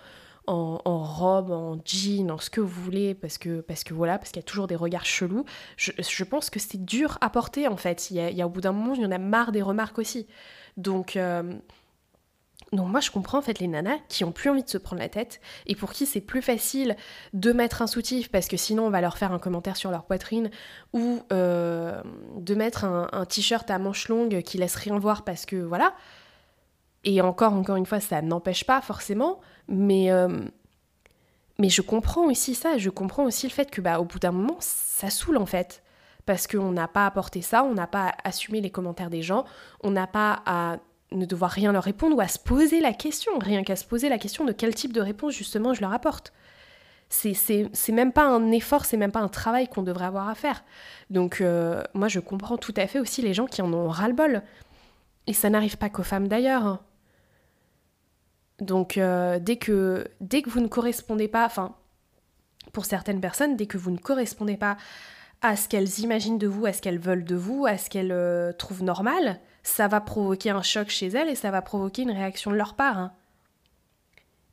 en, 0.47 0.79
robe, 0.85 1.51
en 1.51 1.79
jean, 1.85 2.31
en 2.31 2.37
ce 2.37 2.49
que 2.49 2.61
vous 2.61 2.81
voulez, 2.83 3.13
parce 3.13 3.37
que, 3.37 3.61
parce 3.61 3.83
que 3.83 3.93
voilà, 3.93 4.17
parce 4.17 4.31
qu'il 4.31 4.41
y 4.41 4.45
a 4.45 4.47
toujours 4.47 4.67
des 4.67 4.75
regards 4.75 5.05
chelous. 5.05 5.45
Je, 5.77 6.23
pense 6.23 6.49
que 6.49 6.59
c'est 6.59 6.83
dur 6.83 7.17
à 7.21 7.29
porter 7.29 7.67
en 7.67 7.77
fait. 7.77 8.11
Il 8.11 8.17
y, 8.17 8.41
a, 8.41 8.45
au 8.45 8.49
bout 8.49 8.61
d'un 8.61 8.71
moment, 8.71 8.93
il 8.95 9.01
y 9.01 9.05
en 9.05 9.11
a 9.11 9.17
marre 9.17 9.51
des 9.51 9.61
remarques 9.61 9.99
aussi. 9.99 10.27
Donc, 10.77 11.15
euh, 11.15 11.53
donc 12.73 12.89
moi 12.89 12.99
je 12.99 13.11
comprends 13.11 13.37
en 13.37 13.41
fait 13.41 13.59
les 13.59 13.67
nanas 13.67 13.97
qui 14.09 14.23
ont 14.23 14.31
plus 14.31 14.49
envie 14.49 14.63
de 14.63 14.69
se 14.69 14.77
prendre 14.77 15.01
la 15.01 15.07
tête 15.07 15.39
et 15.65 15.75
pour 15.75 15.93
qui 15.93 16.05
c'est 16.05 16.19
plus 16.19 16.41
facile 16.41 16.95
de 17.33 17.53
mettre 17.53 17.81
un 17.81 17.87
soutif 17.87 18.29
parce 18.31 18.47
que 18.47 18.57
sinon 18.57 18.87
on 18.87 18.89
va 18.89 19.01
leur 19.01 19.17
faire 19.17 19.31
un 19.31 19.39
commentaire 19.39 19.77
sur 19.77 19.91
leur 19.91 20.03
poitrine 20.03 20.49
ou 20.91 21.21
euh, 21.31 22.01
de 22.37 22.55
mettre 22.55 22.83
un, 22.83 23.07
un 23.11 23.25
t-shirt 23.25 23.69
à 23.69 23.77
manches 23.77 24.09
longues 24.09 24.41
qui 24.41 24.57
laisse 24.57 24.75
rien 24.75 24.97
voir 24.97 25.23
parce 25.23 25.45
que 25.45 25.55
voilà. 25.57 25.93
Et 27.05 27.21
encore, 27.21 27.53
encore 27.53 27.75
une 27.75 27.85
fois, 27.85 27.99
ça 27.99 28.21
n'empêche 28.21 28.65
pas 28.65 28.81
forcément, 28.81 29.39
mais, 29.67 30.11
euh, 30.11 30.27
mais 31.59 31.69
je 31.69 31.83
comprends 31.83 32.25
aussi 32.25 32.55
ça, 32.55 32.79
je 32.79 32.89
comprends 32.89 33.23
aussi 33.25 33.47
le 33.47 33.51
fait 33.51 33.69
que 33.69 33.79
bah, 33.79 33.99
au 33.99 34.05
bout 34.05 34.19
d'un 34.19 34.31
moment, 34.31 34.57
ça 34.59 35.11
saoule 35.11 35.37
en 35.37 35.45
fait. 35.45 35.83
Parce 36.25 36.47
qu'on 36.47 36.71
n'a 36.71 36.87
pas 36.87 37.09
porter 37.11 37.43
ça, 37.43 37.63
on 37.63 37.75
n'a 37.75 37.85
pas 37.85 38.07
à 38.07 38.29
assumer 38.29 38.59
les 38.59 38.71
commentaires 38.71 39.11
des 39.11 39.21
gens, 39.21 39.45
on 39.83 39.91
n'a 39.91 40.07
pas 40.07 40.41
à 40.47 40.77
ne 41.11 41.25
devoir 41.25 41.51
rien 41.51 41.71
leur 41.71 41.83
répondre 41.83 42.17
ou 42.17 42.21
à 42.21 42.27
se 42.27 42.39
poser 42.39 42.79
la 42.79 42.93
question, 42.93 43.31
rien 43.39 43.63
qu'à 43.63 43.75
se 43.75 43.85
poser 43.85 44.09
la 44.09 44.17
question 44.17 44.43
de 44.43 44.51
quel 44.51 44.73
type 44.73 44.91
de 44.91 45.01
réponse 45.01 45.33
justement 45.33 45.75
je 45.75 45.81
leur 45.81 45.93
apporte. 45.93 46.33
C'est 47.09 47.69
même 47.89 48.11
pas 48.11 48.25
un 48.25 48.51
effort, 48.51 48.85
c'est 48.85 48.97
même 48.97 49.11
pas 49.11 49.19
un 49.19 49.27
travail 49.27 49.67
qu'on 49.67 49.83
devrait 49.83 50.05
avoir 50.05 50.27
à 50.27 50.33
faire. 50.33 50.63
Donc 51.11 51.39
euh, 51.39 51.83
moi 51.93 52.07
je 52.07 52.19
comprends 52.19 52.57
tout 52.57 52.73
à 52.75 52.87
fait 52.87 52.99
aussi 52.99 53.21
les 53.21 53.35
gens 53.35 53.45
qui 53.45 53.61
en 53.61 53.71
ont 53.71 53.89
ras-le-bol. 53.89 54.41
Et 55.27 55.33
ça 55.33 55.51
n'arrive 55.51 55.77
pas 55.77 55.89
qu'aux 55.89 56.03
femmes 56.03 56.27
d'ailleurs. 56.27 56.79
Donc 58.59 58.97
euh, 58.97 59.39
dès, 59.39 59.57
que, 59.57 60.07
dès 60.21 60.41
que 60.41 60.49
vous 60.49 60.61
ne 60.61 60.67
correspondez 60.67 61.27
pas, 61.27 61.45
enfin, 61.45 61.75
pour 62.71 62.85
certaines 62.85 63.21
personnes, 63.21 63.55
dès 63.57 63.65
que 63.65 63.77
vous 63.77 63.91
ne 63.91 63.97
correspondez 63.97 64.57
pas 64.57 64.77
à 65.41 65.55
ce 65.55 65.67
qu'elles 65.67 65.99
imaginent 65.99 66.37
de 66.37 66.47
vous, 66.47 66.65
à 66.65 66.73
ce 66.73 66.81
qu'elles 66.81 66.99
veulent 66.99 67.25
de 67.25 67.35
vous, 67.35 67.65
à 67.65 67.77
ce 67.77 67.89
qu'elles 67.89 68.13
euh, 68.13 68.53
trouvent 68.53 68.83
normal, 68.83 69.39
ça 69.63 69.87
va 69.87 69.99
provoquer 69.99 70.51
un 70.51 70.61
choc 70.61 70.89
chez 70.89 71.07
elles 71.07 71.29
et 71.29 71.35
ça 71.35 71.51
va 71.51 71.61
provoquer 71.61 72.03
une 72.03 72.11
réaction 72.11 72.51
de 72.51 72.55
leur 72.55 72.75
part. 72.75 72.97
Hein. 72.97 73.11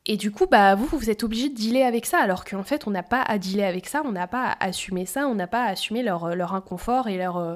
Et 0.04 0.16
du 0.16 0.32
coup, 0.32 0.46
bah 0.46 0.74
vous, 0.74 0.86
vous 0.86 1.10
êtes 1.10 1.22
obligé 1.22 1.48
de 1.48 1.54
dealer 1.54 1.84
avec 1.84 2.06
ça, 2.06 2.18
alors 2.18 2.44
qu'en 2.44 2.64
fait, 2.64 2.88
on 2.88 2.90
n'a 2.90 3.04
pas 3.04 3.22
à 3.22 3.38
dealer 3.38 3.64
avec 3.64 3.86
ça, 3.86 4.02
on 4.04 4.10
n'a 4.10 4.26
pas 4.26 4.46
à 4.46 4.64
assumer 4.66 5.06
ça, 5.06 5.28
on 5.28 5.36
n'a 5.36 5.46
pas 5.46 5.62
à 5.62 5.68
assumer 5.68 6.02
leur, 6.02 6.34
leur 6.34 6.54
inconfort 6.54 7.06
et 7.08 7.16
leur, 7.16 7.36
euh, 7.36 7.54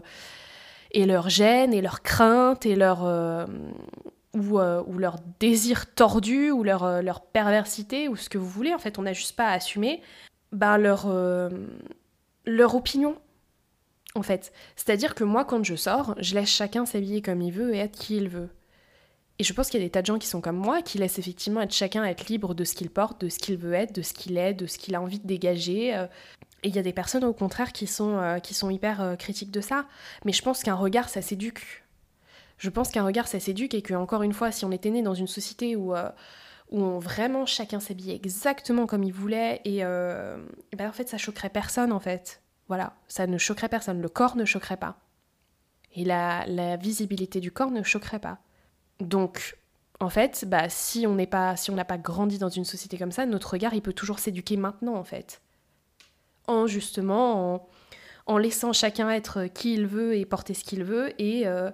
et 0.92 1.06
leur 1.06 1.28
gêne 1.28 1.74
et 1.74 1.82
leur 1.82 2.02
crainte 2.02 2.64
et 2.64 2.76
leur, 2.76 3.04
ou, 4.36 4.58
euh, 4.58 4.82
ou, 4.86 4.98
leur 4.98 5.16
désir 5.40 5.92
tordu 5.94 6.50
ou 6.50 6.62
leur, 6.62 6.84
euh, 6.84 7.02
leur, 7.02 7.20
perversité 7.20 8.08
ou 8.08 8.16
ce 8.16 8.28
que 8.28 8.38
vous 8.38 8.48
voulez. 8.48 8.74
En 8.74 8.78
fait, 8.78 8.98
on 8.98 9.02
n'a 9.02 9.12
juste 9.12 9.36
pas 9.36 9.46
à 9.46 9.52
assumer 9.52 10.02
ben, 10.52 10.78
leur, 10.78 11.06
euh, 11.06 11.48
leur 12.44 12.74
opinion. 12.74 13.16
En 14.14 14.22
fait, 14.22 14.52
c'est-à-dire 14.76 15.14
que 15.14 15.24
moi, 15.24 15.44
quand 15.44 15.62
je 15.64 15.74
sors, 15.74 16.14
je 16.18 16.34
laisse 16.34 16.48
chacun 16.48 16.86
s'habiller 16.86 17.20
comme 17.22 17.42
il 17.42 17.52
veut 17.52 17.74
et 17.74 17.78
être 17.78 17.98
qui 17.98 18.16
il 18.16 18.28
veut. 18.28 18.48
Et 19.38 19.44
je 19.44 19.52
pense 19.52 19.68
qu'il 19.68 19.80
y 19.80 19.82
a 19.82 19.86
des 19.86 19.90
tas 19.90 20.00
de 20.00 20.06
gens 20.06 20.18
qui 20.18 20.28
sont 20.28 20.40
comme 20.40 20.56
moi, 20.56 20.80
qui 20.80 20.96
laissent 20.96 21.18
effectivement 21.18 21.60
être 21.60 21.74
chacun 21.74 22.04
être 22.04 22.26
libre 22.26 22.54
de 22.54 22.64
ce 22.64 22.74
qu'il 22.74 22.88
porte, 22.88 23.20
de 23.20 23.28
ce 23.28 23.38
qu'il 23.38 23.58
veut 23.58 23.74
être, 23.74 23.94
de 23.94 24.00
ce 24.00 24.14
qu'il 24.14 24.38
est, 24.38 24.54
de 24.54 24.66
ce 24.66 24.78
qu'il 24.78 24.94
a 24.94 25.02
envie 25.02 25.18
de 25.18 25.26
dégager. 25.26 25.90
Et 26.62 26.68
il 26.68 26.74
y 26.74 26.78
a 26.78 26.82
des 26.82 26.94
personnes 26.94 27.24
au 27.24 27.34
contraire 27.34 27.72
qui 27.72 27.86
sont, 27.86 28.40
qui 28.42 28.54
sont 28.54 28.70
hyper 28.70 29.16
critiques 29.18 29.50
de 29.50 29.60
ça. 29.60 29.84
Mais 30.24 30.32
je 30.32 30.40
pense 30.40 30.62
qu'un 30.62 30.74
regard, 30.74 31.10
ça 31.10 31.20
s'éduque 31.20 31.85
je 32.58 32.70
pense 32.70 32.90
qu'un 32.90 33.04
regard, 33.04 33.28
ça 33.28 33.40
s'éduque 33.40 33.74
et 33.74 33.82
que, 33.82 33.94
encore 33.94 34.22
une 34.22 34.32
fois, 34.32 34.50
si 34.50 34.64
on 34.64 34.72
était 34.72 34.90
né 34.90 35.02
dans 35.02 35.14
une 35.14 35.26
société 35.26 35.76
où, 35.76 35.94
euh, 35.94 36.08
où 36.70 36.98
vraiment 36.98 37.46
chacun 37.46 37.80
s'habillait 37.80 38.14
exactement 38.14 38.86
comme 38.86 39.02
il 39.02 39.12
voulait, 39.12 39.60
et, 39.64 39.84
euh, 39.84 40.38
ben, 40.76 40.88
en 40.88 40.92
fait, 40.92 41.08
ça 41.08 41.18
choquerait 41.18 41.50
personne, 41.50 41.92
en 41.92 42.00
fait. 42.00 42.42
Voilà, 42.68 42.94
ça 43.08 43.26
ne 43.26 43.38
choquerait 43.38 43.68
personne. 43.68 44.00
Le 44.00 44.08
corps 44.08 44.36
ne 44.36 44.44
choquerait 44.44 44.78
pas. 44.78 44.98
Et 45.94 46.04
la, 46.04 46.76
visibilité 46.76 47.40
du 47.40 47.52
corps 47.52 47.70
ne 47.70 47.82
choquerait 47.82 48.18
pas. 48.18 48.38
Donc, 49.00 49.56
en 50.00 50.10
fait, 50.10 50.44
bah, 50.46 50.68
si 50.68 51.06
on 51.06 51.14
n'est 51.14 51.26
pas, 51.26 51.56
si 51.56 51.70
on 51.70 51.74
n'a 51.74 51.84
pas 51.84 51.98
grandi 51.98 52.38
dans 52.38 52.48
une 52.48 52.64
société 52.64 52.98
comme 52.98 53.12
ça, 53.12 53.26
notre 53.26 53.52
regard, 53.52 53.74
il 53.74 53.82
peut 53.82 53.92
toujours 53.92 54.18
s'éduquer 54.18 54.56
maintenant, 54.56 54.94
en 54.94 55.04
fait. 55.04 55.40
En 56.48 56.66
justement, 56.66 57.54
en, 57.54 57.68
en, 58.26 58.38
laissant 58.38 58.72
chacun 58.72 59.10
être 59.10 59.46
qui 59.46 59.74
il 59.74 59.86
veut 59.86 60.16
et 60.16 60.24
porter 60.24 60.54
ce 60.54 60.64
qu'il 60.64 60.84
veut, 60.84 61.12
et, 61.20 61.46
euh, 61.46 61.70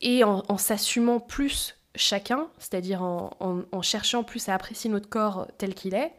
et 0.00 0.24
en, 0.24 0.56
s'assumant 0.56 1.20
plus 1.20 1.76
chacun, 1.94 2.48
c'est-à-dire 2.58 3.02
en, 3.02 3.82
cherchant 3.82 4.24
plus 4.24 4.48
à 4.48 4.54
apprécier 4.54 4.90
notre 4.90 5.08
corps 5.08 5.46
tel 5.58 5.74
qu'il 5.74 5.94
est. 5.94 6.12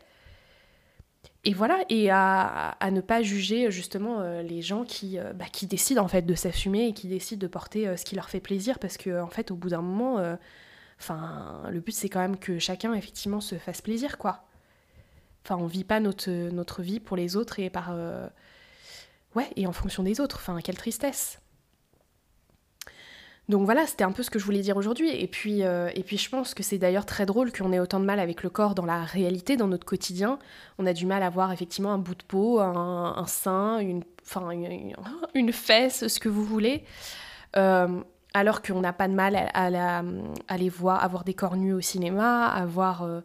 Et 1.44 1.54
voilà, 1.56 1.84
et 1.90 2.12
à, 2.12 2.78
ne 2.92 3.02
pas 3.02 3.24
juger 3.24 3.72
justement 3.72 4.20
euh, 4.20 4.44
les 4.44 4.62
gens 4.62 4.84
qui, 4.84 5.18
euh, 5.18 5.34
bah, 5.34 5.46
qui 5.52 5.66
décident 5.66 6.04
en 6.04 6.08
fait 6.08 6.22
de 6.22 6.36
s'assumer 6.36 6.88
et 6.88 6.94
qui 6.94 7.08
décident 7.08 7.40
de 7.42 7.48
porter 7.48 7.88
euh, 7.88 7.98
ce 7.98 8.06
qui 8.06 8.16
leur 8.16 8.30
fait 8.30 8.40
plaisir 8.40 8.78
parce 8.78 8.96
que 8.98 9.20
en 9.20 9.28
fait 9.28 9.50
au 9.50 9.56
bout 9.56 9.70
d'un 9.70 9.82
moment, 9.82 10.38
enfin 11.00 11.64
le 11.72 11.80
but 11.80 11.94
c'est 11.94 12.10
quand 12.10 12.20
même 12.20 12.38
que 12.38 12.60
chacun 12.60 12.94
effectivement 12.94 13.42
se 13.42 13.56
fasse 13.56 13.82
plaisir 13.82 14.20
quoi. 14.20 14.46
Enfin 15.44 15.58
on 15.60 15.66
vit 15.66 15.84
pas 15.84 16.00
notre, 16.00 16.30
notre 16.30 16.84
vie 16.84 17.00
pour 17.00 17.18
les 17.18 17.36
autres 17.36 17.60
et 17.60 17.72
par 17.72 17.96
ouais 19.36 19.50
et 19.56 19.66
en 19.66 19.74
fonction 19.74 20.04
des 20.04 20.22
autres. 20.22 20.38
Enfin 20.38 20.60
quelle 20.62 20.78
tristesse. 20.78 21.41
Donc 23.52 23.66
voilà, 23.66 23.86
c'était 23.86 24.06
un 24.06 24.14
peu 24.14 24.24
ce 24.24 24.30
que 24.30 24.40
je 24.40 24.46
voulais 24.46 24.62
dire 24.62 24.78
aujourd'hui. 24.78 25.10
Et 25.10 25.28
puis, 25.28 25.64
euh, 25.64 25.90
et 25.94 26.04
puis 26.04 26.18
je 26.18 26.30
pense 26.30 26.54
que 26.54 26.64
c'est 26.64 26.78
d'ailleurs 26.78 27.06
très 27.06 27.26
drôle 27.26 27.52
qu'on 27.52 27.74
ait 27.74 27.82
autant 27.82 28.00
de 28.00 28.06
mal 28.06 28.22
avec 28.22 28.44
le 28.44 28.50
corps 28.50 28.76
dans 28.76 28.86
la 28.86 29.04
réalité, 29.04 29.58
dans 29.58 29.68
notre 29.68 29.86
quotidien. 29.86 30.40
On 30.80 30.86
a 30.86 30.94
du 30.94 31.06
mal 31.06 31.22
à 31.22 31.30
voir 31.30 31.52
effectivement 31.52 31.92
un 31.92 31.98
bout 31.98 32.16
de 32.16 32.24
peau, 32.24 32.62
un, 32.62 33.26
sein, 33.28 33.80
une, 33.80 34.04
une, 35.36 35.52
fesse, 35.52 36.08
ce 36.08 36.18
que 36.18 36.30
vous 36.30 36.46
voulez. 36.46 36.86
Euh, 37.58 38.00
alors 38.34 38.62
qu'on 38.62 38.80
n'a 38.80 38.94
pas 38.94 39.10
de 39.10 39.14
mal 39.14 39.36
à, 39.36 40.02
à, 40.48 40.58
les 40.58 40.70
voir, 40.70 41.04
avoir 41.04 41.26
des 41.26 41.34
corps 41.34 41.58
nus 41.58 41.74
au 41.74 41.82
cinéma, 41.82 42.48
à 42.48 42.66
voir, 42.66 43.04
euh, 43.04 43.20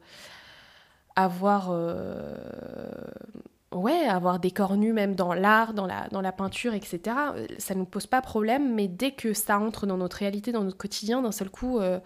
ouais, 3.76 4.06
avoir 4.06 4.38
des 4.38 4.50
corps 4.50 4.76
nus 4.76 4.92
même 4.92 5.14
dans 5.14 5.34
l'art, 5.34 5.74
dans 5.74 5.86
la, 5.86 6.32
peinture, 6.32 6.74
etc. 6.74 7.00
Euh, 7.34 7.46
ça 7.58 7.74
ne 7.74 7.80
nous 7.80 7.84
pose 7.84 8.06
pas 8.06 8.20
problème, 8.22 8.74
mais 8.74 8.88
dès 8.88 9.12
que 9.12 9.32
ça 9.32 9.58
entre 9.58 9.86
dans 9.86 9.96
notre 9.96 10.16
réalité, 10.18 10.52
dans 10.52 10.64
notre 10.64 10.76
quotidien, 10.76 11.22
d'un 11.22 11.32
seul 11.32 11.50
coup, 11.50 11.78
euh, 11.78 12.00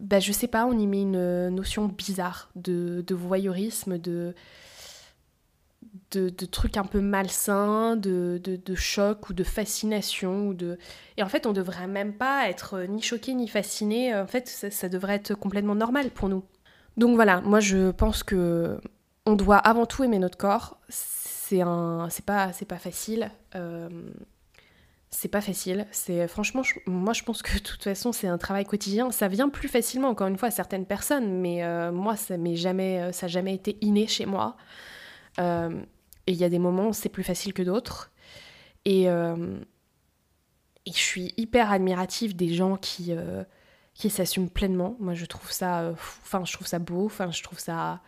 bah, 0.00 0.20
je 0.20 0.32
sais 0.32 0.48
pas, 0.48 0.66
on 0.66 0.78
y 0.78 0.86
met 0.86 1.02
une 1.02 1.16
euh, 1.16 1.50
notion 1.50 1.86
bizarre 1.86 2.50
de, 2.54 3.04
voyeurisme, 3.10 3.98
de, 3.98 4.34
de, 6.12 6.46
trucs 6.46 6.76
un 6.76 6.84
peu 6.84 7.00
malsains, 7.00 7.96
de, 7.96 8.58
choc 8.74 9.30
ou 9.30 9.34
de 9.34 9.44
fascination. 9.44 10.48
Ou 10.48 10.54
de... 10.54 10.78
Et 11.16 11.22
en 11.22 11.28
fait, 11.28 11.46
on 11.46 11.52
devrait 11.52 11.88
même 11.88 12.12
pas 12.12 12.48
être 12.48 12.80
ni 12.88 13.02
choqué 13.02 13.34
ni 13.34 13.48
fasciné. 13.48 14.14
En 14.14 14.26
fait, 14.26 14.48
ça 14.48 14.88
devrait 14.88 15.14
être 15.14 15.34
complètement 15.34 15.74
normal 15.74 16.10
pour 16.10 16.28
nous. 16.28 16.44
Donc 16.96 17.14
voilà, 17.14 17.40
moi 17.40 17.60
je 17.60 17.90
pense 17.90 18.22
que 18.22 18.78
on 19.26 19.34
doit 19.34 19.56
avant 19.56 19.86
tout 19.86 20.04
aimer 20.04 20.18
notre 20.18 20.38
corps. 20.38 20.78
C'est 20.88 21.60
un, 21.60 22.08
c'est 22.10 22.24
pas, 22.24 22.52
c'est 22.52 22.64
pas 22.64 22.78
facile. 22.78 23.30
Euh, 23.54 23.88
c'est 25.10 25.28
pas 25.28 25.40
facile. 25.40 25.86
C'est 25.92 26.26
franchement, 26.26 26.62
moi 26.86 27.12
je 27.12 27.22
pense 27.22 27.42
que 27.42 27.54
de 27.58 27.62
toute 27.62 27.82
façon 27.82 28.12
c'est 28.12 28.28
un 28.28 28.38
travail 28.38 28.64
quotidien. 28.64 29.10
Ça 29.10 29.28
vient 29.28 29.48
plus 29.48 29.68
facilement 29.68 30.08
encore 30.08 30.26
une 30.26 30.38
fois 30.38 30.48
à 30.48 30.52
certaines 30.52 30.86
personnes, 30.86 31.40
mais 31.40 31.62
euh, 31.64 31.92
moi 31.92 32.16
ça 32.16 32.36
m'est 32.36 32.56
jamais, 32.56 33.00
euh, 33.00 33.12
ça 33.12 33.28
jamais 33.28 33.54
été 33.54 33.78
inné 33.80 34.06
chez 34.06 34.26
moi. 34.26 34.56
et 35.38 36.32
il 36.32 36.36
y 36.36 36.44
a 36.44 36.48
des 36.48 36.58
moments 36.58 36.88
où 36.88 36.92
c'est 36.92 37.08
plus 37.08 37.24
facile 37.24 37.52
que 37.52 37.62
d'autres. 37.62 38.10
Et, 38.84 39.04
et 39.04 40.92
je 40.92 40.98
suis 40.98 41.32
hyper 41.36 41.70
admirative 41.70 42.34
des 42.34 42.52
gens 42.54 42.76
qui 42.76 43.12
qui 43.94 44.10
s'assument 44.10 44.50
pleinement. 44.50 44.96
Moi 44.98 45.14
je 45.14 45.26
trouve 45.26 45.52
ça, 45.52 45.92
enfin 46.22 46.44
je 46.44 46.52
trouve 46.52 46.66
ça 46.66 46.78
beau. 46.78 47.06
Enfin 47.06 47.30
je 47.30 47.42
trouve 47.42 47.58
ça 47.60 48.00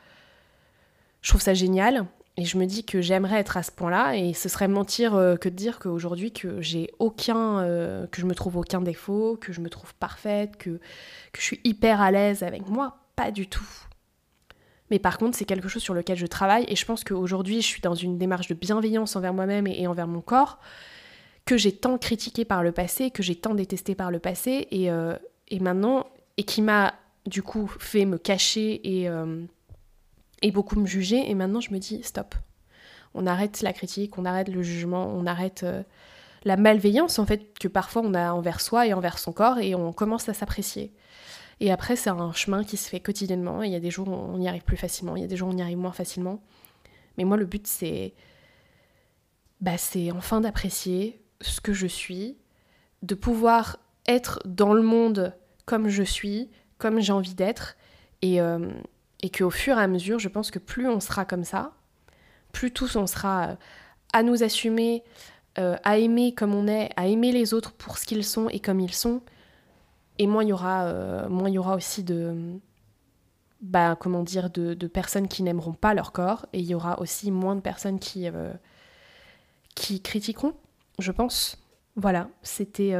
je 1.25 1.31
trouve 1.31 1.41
ça 1.41 1.55
génial. 1.55 2.07
Et 2.37 2.45
je 2.45 2.59
me 2.59 2.67
dis 2.67 2.85
que 2.85 3.01
j'aimerais 3.01 3.39
être 3.39 3.57
à 3.57 3.63
ce 3.63 3.71
point-là, 3.71 4.17
et 4.17 4.35
ce 4.35 4.49
serait 4.49 4.67
mentir 4.67 5.15
euh, 5.15 5.37
que 5.37 5.49
de 5.49 5.55
dire 5.55 5.79
qu'aujourd'hui 5.79 6.33
que 6.33 6.61
j'ai 6.61 6.91
aucun, 6.99 7.61
euh, 7.61 8.09
que 8.09 8.21
je 8.21 8.27
me 8.27 8.35
trouve 8.35 8.57
aucun 8.57 8.81
défaut, 8.81 9.39
que 9.41 9.53
je 9.53 9.61
me 9.61 9.71
trouve 9.71 9.95
parfaite, 9.95 10.57
que, 10.57 10.81
je 11.37 11.41
suis 11.41 11.61
hyper 11.63 12.01
à 12.01 12.11
l'aise 12.11 12.43
avec 12.43 12.69
moi, 12.69 12.99
pas 13.15 13.31
du 13.31 13.47
tout. 13.47 13.69
Mais 14.91 14.99
par 14.99 15.17
contre, 15.17 15.37
c'est 15.39 15.45
quelque 15.45 15.69
chose 15.69 15.83
sur 15.83 15.95
lequel 15.95 16.19
je 16.19 16.27
travaille, 16.27 16.65
et 16.69 16.75
je 16.75 16.85
pense 16.85 17.05
qu'aujourd'hui, 17.05 17.63
je 17.63 17.67
suis 17.67 17.81
dans 17.81 17.95
une 17.95 18.19
démarche 18.19 18.49
de 18.49 18.55
bienveillance 18.55 19.15
envers 19.15 19.33
moi-même 19.33 19.69
et, 19.69 19.87
envers 19.87 20.09
mon 20.09 20.21
corps, 20.21 20.59
que 21.47 21.57
j'ai 21.57 21.73
tant 21.73 21.99
critiqué 21.99 22.45
par 22.45 22.65
le 22.65 22.73
passé, 22.73 23.13
que 23.13 23.23
j'ai 23.23 23.37
tant 23.37 23.55
détesté 23.55 23.95
par 23.95 24.11
le 24.11 24.19
passé, 24.19 24.67
et, 24.73 24.91
euh, 24.91 25.15
et 25.49 25.61
maintenant, 25.61 26.07
et 26.37 26.43
qui 26.43 26.63
m'a 26.63 26.95
du 27.27 27.43
coup 27.43 27.71
fait 27.79 28.07
me 28.07 28.19
cacher 28.19 28.81
et 28.83 29.09
et 30.45 30.51
beaucoup 30.51 30.79
me 30.79 30.87
juger. 30.87 31.29
Et 31.29 31.35
maintenant, 31.35 31.61
je 31.61 31.73
me 31.73 31.79
dis, 31.79 32.03
stop. 32.03 32.35
On 33.15 33.27
arrête 33.27 33.63
la 33.63 33.73
critique, 33.73 34.19
on 34.19 34.27
arrête 34.27 34.49
le 34.49 34.63
jugement, 34.63 35.09
on 35.09 35.27
arrête 35.27 35.63
euh, 35.63 35.83
la 36.45 36.57
malveillance, 36.57 37.19
en 37.19 37.25
fait, 37.25 37.59
que 37.59 37.67
parfois 37.67 38.03
on 38.05 38.13
a 38.13 38.33
envers 38.33 38.61
soi 38.61 38.87
et 38.87 38.93
envers 38.93 39.19
son 39.19 39.33
corps, 39.33 39.59
et 39.59 39.75
on 39.75 39.93
commence 39.93 40.29
à 40.29 40.35
s'apprécier. 40.35 40.93
Et 41.61 41.73
après, 41.73 41.97
c'est 41.97 42.11
un 42.11 42.33
chemin 42.33 42.63
qui 42.63 42.77
se 42.77 42.91
fait 42.91 43.01
quotidiennement. 43.01 43.63
Il 43.63 43.73
y 43.73 43.77
a 43.77 43.81
des 43.81 43.91
jours 43.91 44.09
où 44.09 44.13
on 44.13 44.39
y 44.39 44.49
arrive 44.49 44.65
plus 44.65 44.77
facilement, 44.77 45.17
il 45.17 45.23
y 45.23 45.25
a 45.25 45.29
des 45.29 45.37
jours 45.37 45.49
où 45.49 45.53
on 45.53 45.57
y 45.57 45.63
arrive 45.63 45.79
moins 45.79 45.93
facilement. 45.93 46.43
Mais 47.17 47.25
moi, 47.25 47.37
le 47.37 47.47
but, 47.47 47.67
c'est. 47.67 48.13
Bah, 49.63 49.79
c'est 49.79 50.11
enfin 50.11 50.43
d'apprécier 50.43 51.23
ce 51.41 51.63
que 51.63 51.73
je 51.73 51.87
suis, 51.87 52.37
de 53.03 53.15
pouvoir 53.15 53.79
être 54.07 54.43
dans 54.45 54.75
le 54.75 54.83
monde 54.83 55.35
comme 55.65 55.89
je 55.89 56.03
suis, 56.03 56.51
comme 56.77 57.01
j'ai 57.01 57.13
envie 57.13 57.35
d'être, 57.35 57.77
et, 58.21 58.43
euh, 58.43 58.69
et 59.25 59.31
qu'au 59.31 59.49
fur 59.49 59.79
et 59.79 59.81
à 59.81 59.87
mesure, 59.87 60.19
je 60.19 60.29
pense 60.29 60.51
que 60.51 60.59
plus 60.59 60.87
on 60.87 61.01
sera 61.01 61.25
comme 61.25 61.45
ça, 61.45 61.73
plus 62.53 62.73
tous 62.73 62.95
on 62.97 63.07
sera 63.07 63.49
euh, 63.49 63.57
à 64.13 64.23
nous 64.23 64.43
assumer, 64.43 65.03
euh, 65.59 65.79
à 65.83 65.97
aimer 65.97 66.35
comme 66.35 66.55
on 66.55 66.69
est, 66.69 66.91
à 66.97 67.07
aimer 67.07 67.33
les 67.33 67.55
autres 67.55 67.73
pour 67.73 67.97
ce 67.97 68.05
qu'ils 68.05 68.23
sont 68.23 68.51
et 68.51 68.61
comme 68.61 68.81
ils 68.81 68.93
sont, 68.93 69.23
et 70.19 70.27
moins 70.27 70.43
il 70.43 70.51
y 70.51 70.53
aura, 70.53 70.85
euh, 70.85 71.27
moins 71.31 71.49
y 71.49 71.57
aura 71.57 71.75
aussi 71.75 72.05
de, 72.05 72.59
bah, 73.63 73.97
comment 73.99 74.23
dire, 74.23 74.51
de, 74.51 74.75
personnes 74.89 75.27
qui 75.27 75.43
n'aimeront 75.43 75.73
pas 75.73 75.95
leur 75.95 76.13
corps, 76.13 76.45
et 76.53 76.59
il 76.59 76.67
y 76.67 76.75
aura 76.75 77.01
aussi 77.01 77.31
moins 77.31 77.57
de 77.57 77.63
personnes 77.63 77.99
qui, 77.99 78.29
qui 79.75 80.03
critiqueront, 80.03 80.53
je 80.99 81.13
pense. 81.13 81.63
Voilà, 81.97 82.29
c'était 82.43 82.93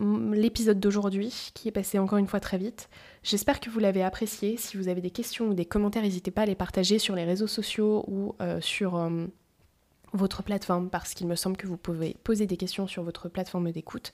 l'épisode 0.00 0.78
d'aujourd'hui 0.78 1.50
qui 1.52 1.66
est 1.66 1.72
passé 1.72 1.98
encore 1.98 2.18
une 2.18 2.28
fois 2.28 2.38
très 2.38 2.58
vite. 2.58 2.88
J'espère 3.24 3.58
que 3.58 3.70
vous 3.70 3.80
l'avez 3.80 4.04
apprécié. 4.04 4.56
Si 4.56 4.76
vous 4.76 4.88
avez 4.88 5.00
des 5.00 5.10
questions 5.10 5.48
ou 5.48 5.54
des 5.54 5.64
commentaires, 5.64 6.02
n'hésitez 6.02 6.30
pas 6.30 6.42
à 6.42 6.46
les 6.46 6.54
partager 6.54 6.98
sur 6.98 7.16
les 7.16 7.24
réseaux 7.24 7.48
sociaux 7.48 8.04
ou 8.06 8.34
euh, 8.40 8.60
sur 8.60 8.96
euh, 8.96 9.26
votre 10.12 10.42
plateforme 10.42 10.90
parce 10.90 11.14
qu'il 11.14 11.26
me 11.26 11.34
semble 11.34 11.56
que 11.56 11.66
vous 11.66 11.76
pouvez 11.76 12.16
poser 12.22 12.46
des 12.46 12.56
questions 12.56 12.86
sur 12.86 13.02
votre 13.02 13.28
plateforme 13.28 13.72
d'écoute. 13.72 14.12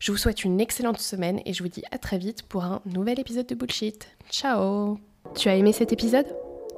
Je 0.00 0.10
vous 0.10 0.18
souhaite 0.18 0.44
une 0.44 0.60
excellente 0.60 0.98
semaine 0.98 1.40
et 1.46 1.52
je 1.52 1.62
vous 1.62 1.68
dis 1.68 1.84
à 1.92 1.98
très 1.98 2.18
vite 2.18 2.42
pour 2.42 2.64
un 2.64 2.82
nouvel 2.86 3.20
épisode 3.20 3.46
de 3.46 3.54
Bullshit. 3.54 4.08
Ciao 4.30 4.98
Tu 5.36 5.48
as 5.48 5.54
aimé 5.54 5.72
cet 5.72 5.92
épisode? 5.92 6.26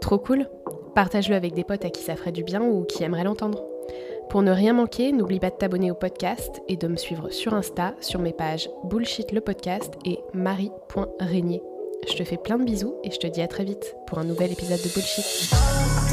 Trop 0.01 0.19
cool 0.19 0.49
Partage-le 0.95 1.35
avec 1.35 1.55
des 1.55 1.65
potes 1.65 1.87
à 1.87 1.91
qui 1.91 2.03
ça 2.03 2.17
ferait 2.17 2.33
du 2.33 2.45
bien 2.45 2.63
ou 2.63 2.85
qui 2.85 3.03
aimeraient 3.03 3.25
l'entendre. 3.25 3.74
Pour 4.29 4.43
ne 4.43 4.51
rien 4.51 4.73
manquer, 4.73 5.13
n'oublie 5.13 5.41
pas 5.41 5.51
de 5.51 5.57
t'abonner 5.57 5.91
au 5.91 5.95
podcast 5.95 6.61
et 6.69 6.77
de 6.77 6.89
me 6.89 6.97
suivre 6.97 7.31
sur 7.31 7.55
Insta 7.55 7.95
sur 8.01 8.21
mes 8.21 8.33
pages 8.33 8.69
Bullshit 8.85 9.33
le 9.33 9.41
podcast 9.41 9.95
et 10.05 10.19
marie.régnier. 10.33 11.63
Je 12.09 12.15
te 12.15 12.25
fais 12.25 12.37
plein 12.37 12.59
de 12.59 12.65
bisous 12.65 12.95
et 13.05 13.11
je 13.11 13.19
te 13.19 13.27
dis 13.27 13.41
à 13.43 13.49
très 13.49 13.65
vite 13.65 13.97
pour 14.07 14.19
un 14.19 14.25
nouvel 14.25 14.53
épisode 14.53 14.83
de 14.83 14.89
Bullshit. 14.89 16.04